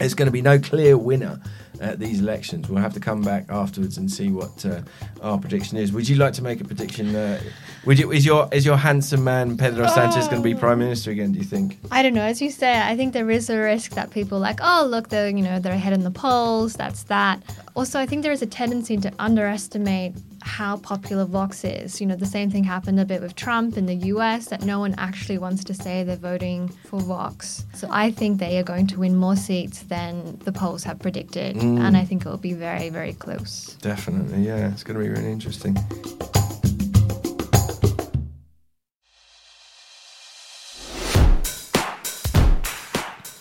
there's 0.00 0.14
going 0.14 0.26
to 0.26 0.32
be 0.32 0.40
no 0.42 0.58
clear 0.58 0.96
winner 0.96 1.38
at 1.80 1.98
these 1.98 2.20
elections. 2.20 2.68
We'll 2.68 2.82
have 2.82 2.94
to 2.94 3.00
come 3.00 3.22
back 3.22 3.44
afterwards 3.50 3.98
and 3.98 4.10
see 4.10 4.30
what 4.30 4.64
uh, 4.64 4.80
our 5.22 5.38
prediction 5.38 5.76
is. 5.76 5.92
Would 5.92 6.08
you 6.08 6.16
like 6.16 6.32
to 6.34 6.42
make 6.42 6.60
a 6.60 6.64
prediction? 6.64 7.14
Uh, 7.14 7.40
would 7.84 7.98
you, 7.98 8.10
is 8.10 8.24
your 8.24 8.48
is 8.50 8.64
your 8.64 8.76
handsome 8.76 9.24
man 9.24 9.58
Pedro 9.58 9.86
Sanchez 9.88 10.26
going 10.26 10.42
to 10.42 10.48
be 10.48 10.54
prime 10.54 10.78
minister 10.78 11.10
again? 11.10 11.32
Do 11.32 11.38
you 11.38 11.44
think? 11.44 11.78
I 11.90 12.02
don't 12.02 12.14
know. 12.14 12.22
As 12.22 12.40
you 12.40 12.50
say, 12.50 12.80
I 12.80 12.96
think 12.96 13.12
there 13.12 13.30
is 13.30 13.50
a 13.50 13.58
risk 13.58 13.92
that 13.92 14.10
people 14.10 14.38
are 14.38 14.40
like, 14.40 14.60
oh, 14.62 14.86
look, 14.88 15.10
they're 15.10 15.28
you 15.28 15.42
know 15.42 15.58
they're 15.58 15.72
ahead 15.72 15.92
in 15.92 16.04
the 16.04 16.10
polls. 16.10 16.74
That's 16.74 17.04
that. 17.04 17.42
Also, 17.76 18.00
I 18.00 18.06
think 18.06 18.22
there 18.22 18.32
is 18.32 18.42
a 18.42 18.46
tendency 18.46 18.96
to 18.96 19.12
underestimate 19.18 20.14
how 20.42 20.76
popular 20.78 21.24
Vox 21.24 21.64
is. 21.64 22.00
You 22.00 22.06
know, 22.06 22.16
the 22.16 22.26
same 22.26 22.50
thing 22.50 22.64
happened 22.64 22.98
a 23.00 23.04
bit 23.04 23.20
with 23.20 23.34
Trump 23.34 23.76
in 23.76 23.86
the 23.86 23.94
US 23.94 24.46
that 24.46 24.62
no 24.62 24.78
one 24.78 24.94
actually 24.98 25.38
wants 25.38 25.64
to 25.64 25.74
say 25.74 26.02
they're 26.02 26.16
voting 26.16 26.68
for 26.68 27.00
Vox. 27.00 27.64
So 27.74 27.88
I 27.90 28.10
think 28.10 28.38
they 28.38 28.58
are 28.58 28.62
going 28.62 28.86
to 28.88 28.98
win 28.98 29.16
more 29.16 29.36
seats 29.36 29.82
than 29.84 30.38
the 30.44 30.52
polls 30.52 30.84
have 30.84 30.98
predicted. 30.98 31.56
Mm. 31.56 31.80
And 31.80 31.96
I 31.96 32.04
think 32.04 32.24
it 32.24 32.28
will 32.28 32.36
be 32.36 32.54
very, 32.54 32.88
very 32.90 33.12
close. 33.12 33.76
Definitely, 33.80 34.42
yeah. 34.42 34.72
It's 34.72 34.82
going 34.82 34.98
to 34.98 35.02
be 35.02 35.10
really 35.10 35.32
interesting. 35.32 35.76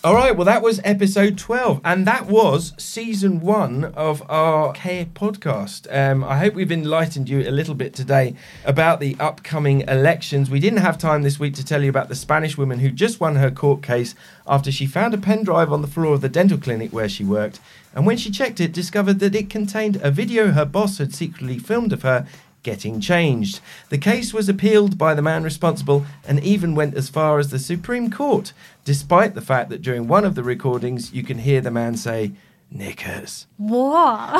All 0.02 0.16
right, 0.16 0.34
well, 0.34 0.46
that 0.46 0.62
was 0.62 0.80
episode 0.86 1.38
12, 1.38 1.82
and 1.84 2.08
that 2.08 2.28
was 2.28 2.72
season 2.78 3.42
one 3.42 3.84
of 3.84 4.24
our 4.30 4.72
¿Qué? 4.74 5.12
podcast. 5.12 5.94
Um, 5.94 6.24
I 6.24 6.38
hope 6.38 6.54
we've 6.54 6.72
enlightened 6.72 7.28
you 7.28 7.42
a 7.42 7.52
little 7.52 7.76
bit 7.76 7.94
today 7.94 8.34
about 8.64 9.02
the 9.02 9.18
upcoming 9.20 9.82
elections. 9.82 10.50
We 10.50 10.62
didn't 10.62 10.80
have 10.80 10.98
time 10.98 11.24
this 11.24 11.38
week 11.38 11.54
to 11.56 11.66
tell 11.66 11.84
you 11.84 11.90
about 11.90 12.08
the 12.08 12.16
Spanish 12.16 12.58
woman 12.58 12.80
who 12.80 12.92
just 12.92 13.20
won 13.20 13.36
her 13.36 13.52
court 13.52 13.84
case 13.84 14.16
after 14.48 14.72
she 14.72 14.86
found 14.86 15.14
a 15.14 15.18
pen 15.18 15.44
drive 15.44 15.70
on 15.70 15.82
the 15.82 15.88
floor 15.88 16.14
of 16.14 16.22
the 16.22 16.30
dental 16.30 16.58
clinic 16.58 16.94
where 16.94 17.10
she 17.10 17.26
worked, 17.26 17.60
and 17.94 18.06
when 18.06 18.16
she 18.16 18.32
checked 18.32 18.62
it, 18.62 18.72
discovered 18.72 19.20
that 19.20 19.36
it 19.36 19.50
contained 19.50 19.98
a 20.02 20.12
video 20.12 20.52
her 20.52 20.64
boss 20.64 21.00
had 21.00 21.14
secretly 21.14 21.60
filmed 21.60 21.92
of 21.92 22.04
her 22.04 22.26
getting 22.64 23.00
changed. 23.00 23.60
The 23.90 23.98
case 23.98 24.34
was 24.34 24.50
appealed 24.50 24.98
by 24.98 25.14
the 25.14 25.22
man 25.22 25.44
responsible 25.44 26.06
and 26.28 26.44
even 26.44 26.76
went 26.76 26.96
as 26.96 27.10
far 27.10 27.40
as 27.40 27.50
the 27.50 27.60
Supreme 27.60 28.12
Court, 28.12 28.54
despite 28.86 29.36
the 29.36 29.42
fact 29.42 29.70
that 29.70 29.82
during 29.82 30.08
one 30.08 30.26
of 30.26 30.36
the 30.36 30.44
recordings 30.44 31.14
you 31.14 31.24
can 31.24 31.40
hear 31.40 31.62
the 31.62 31.72
man 31.72 31.96
say, 31.98 32.34
Knickers. 32.72 33.48
What? 33.58 34.40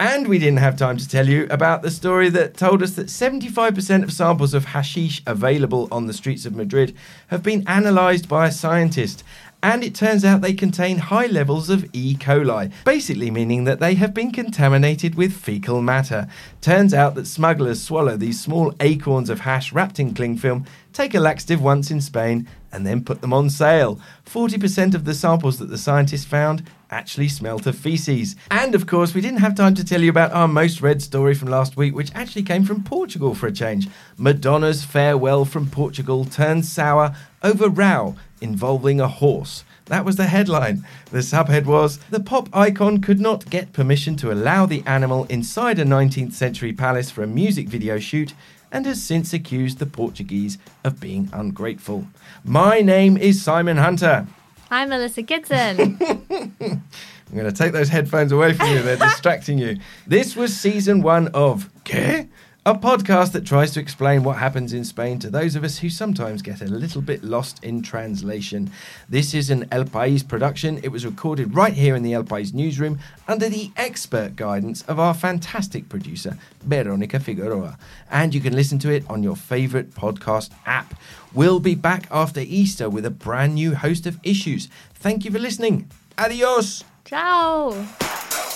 And 0.00 0.28
we 0.28 0.38
didn't 0.38 0.60
have 0.60 0.76
time 0.76 0.96
to 0.96 1.06
tell 1.06 1.28
you 1.28 1.46
about 1.50 1.82
the 1.82 1.90
story 1.90 2.30
that 2.30 2.56
told 2.56 2.82
us 2.82 2.94
that 2.94 3.08
75% 3.08 4.02
of 4.02 4.10
samples 4.10 4.54
of 4.54 4.64
hashish 4.64 5.22
available 5.26 5.88
on 5.92 6.06
the 6.06 6.14
streets 6.14 6.46
of 6.46 6.56
Madrid 6.56 6.96
have 7.26 7.42
been 7.42 7.62
analysed 7.66 8.26
by 8.26 8.46
a 8.46 8.52
scientist. 8.52 9.22
And 9.62 9.84
it 9.84 9.94
turns 9.94 10.24
out 10.24 10.40
they 10.40 10.54
contain 10.54 10.98
high 10.98 11.26
levels 11.26 11.68
of 11.68 11.84
E. 11.92 12.14
coli, 12.14 12.72
basically 12.84 13.30
meaning 13.30 13.64
that 13.64 13.78
they 13.78 13.94
have 13.94 14.14
been 14.14 14.32
contaminated 14.32 15.14
with 15.14 15.36
fecal 15.36 15.82
matter. 15.82 16.28
Turns 16.60 16.94
out 16.94 17.14
that 17.14 17.26
smugglers 17.26 17.82
swallow 17.82 18.16
these 18.16 18.40
small 18.40 18.74
acorns 18.80 19.28
of 19.28 19.40
hash 19.40 19.72
wrapped 19.72 20.00
in 20.00 20.14
cling 20.14 20.38
film, 20.38 20.64
take 20.92 21.14
a 21.14 21.20
laxative 21.20 21.60
once 21.62 21.90
in 21.90 22.00
Spain, 22.00 22.48
and 22.72 22.86
then 22.86 23.04
put 23.04 23.20
them 23.20 23.32
on 23.32 23.50
sale. 23.50 24.00
40% 24.24 24.94
of 24.94 25.04
the 25.04 25.14
samples 25.14 25.58
that 25.58 25.68
the 25.68 25.78
scientists 25.78 26.24
found 26.24 26.62
actually 26.90 27.28
smelt 27.28 27.66
of 27.66 27.76
feces. 27.76 28.36
And 28.50 28.74
of 28.74 28.86
course, 28.86 29.14
we 29.14 29.20
didn't 29.20 29.40
have 29.40 29.54
time 29.54 29.74
to 29.74 29.84
tell 29.84 30.02
you 30.02 30.10
about 30.10 30.32
our 30.32 30.48
most 30.48 30.80
read 30.80 31.02
story 31.02 31.34
from 31.34 31.48
last 31.48 31.76
week, 31.76 31.94
which 31.94 32.14
actually 32.14 32.42
came 32.42 32.64
from 32.64 32.82
Portugal 32.82 33.34
for 33.34 33.46
a 33.46 33.52
change. 33.52 33.88
Madonna's 34.16 34.84
farewell 34.84 35.44
from 35.44 35.68
Portugal 35.68 36.24
turns 36.24 36.70
sour 36.70 37.14
over 37.42 37.68
row 37.68 38.16
involving 38.40 39.00
a 39.00 39.08
horse. 39.08 39.64
That 39.86 40.04
was 40.04 40.16
the 40.16 40.26
headline. 40.26 40.86
The 41.10 41.18
subhead 41.18 41.64
was 41.64 41.98
The 42.10 42.20
pop 42.20 42.48
icon 42.52 43.00
could 43.00 43.20
not 43.20 43.50
get 43.50 43.72
permission 43.72 44.16
to 44.16 44.32
allow 44.32 44.66
the 44.66 44.82
animal 44.86 45.24
inside 45.24 45.78
a 45.78 45.84
19th 45.84 46.32
century 46.32 46.72
palace 46.72 47.10
for 47.10 47.22
a 47.22 47.26
music 47.26 47.68
video 47.68 47.98
shoot 47.98 48.32
and 48.72 48.86
has 48.86 49.02
since 49.02 49.32
accused 49.32 49.78
the 49.78 49.86
Portuguese 49.86 50.58
of 50.84 51.00
being 51.00 51.28
ungrateful. 51.32 52.06
My 52.44 52.80
name 52.80 53.16
is 53.16 53.42
Simon 53.42 53.78
Hunter. 53.78 54.26
I'm 54.70 54.90
Melissa 54.90 55.24
Kitson. 55.24 55.98
I'm 57.30 57.36
going 57.36 57.46
to 57.46 57.52
take 57.52 57.72
those 57.72 57.88
headphones 57.88 58.30
away 58.30 58.52
from 58.52 58.68
you. 58.70 58.82
They're 58.82 58.96
distracting 59.10 59.58
you. 59.58 59.78
This 60.06 60.36
was 60.36 60.56
season 60.56 61.02
one 61.02 61.28
of 61.28 61.68
¿Qué? 61.84 62.28
A 62.66 62.74
podcast 62.74 63.32
that 63.32 63.46
tries 63.46 63.70
to 63.70 63.80
explain 63.80 64.22
what 64.22 64.36
happens 64.36 64.74
in 64.74 64.84
Spain 64.84 65.18
to 65.20 65.30
those 65.30 65.56
of 65.56 65.64
us 65.64 65.78
who 65.78 65.88
sometimes 65.88 66.42
get 66.42 66.60
a 66.60 66.66
little 66.66 67.00
bit 67.00 67.24
lost 67.24 67.64
in 67.64 67.80
translation. 67.80 68.70
This 69.08 69.32
is 69.32 69.48
an 69.48 69.66
El 69.72 69.84
País 69.84 70.28
production. 70.28 70.78
It 70.82 70.88
was 70.88 71.06
recorded 71.06 71.54
right 71.54 71.72
here 71.72 71.96
in 71.96 72.02
the 72.02 72.12
El 72.12 72.24
País 72.24 72.52
newsroom 72.52 72.98
under 73.26 73.48
the 73.48 73.70
expert 73.78 74.36
guidance 74.36 74.82
of 74.82 75.00
our 75.00 75.14
fantastic 75.14 75.88
producer, 75.88 76.36
Veronica 76.62 77.18
Figueroa. 77.18 77.78
And 78.10 78.34
you 78.34 78.42
can 78.42 78.54
listen 78.54 78.78
to 78.80 78.92
it 78.92 79.08
on 79.08 79.22
your 79.22 79.36
favourite 79.36 79.92
podcast 79.92 80.50
app. 80.66 80.94
We'll 81.32 81.60
be 81.60 81.74
back 81.74 82.08
after 82.10 82.40
Easter 82.40 82.90
with 82.90 83.06
a 83.06 83.10
brand 83.10 83.54
new 83.54 83.74
host 83.74 84.04
of 84.04 84.20
issues. 84.22 84.68
Thank 84.92 85.24
you 85.24 85.30
for 85.30 85.38
listening. 85.38 85.90
Adios. 86.18 86.84
Ciao. 87.06 88.49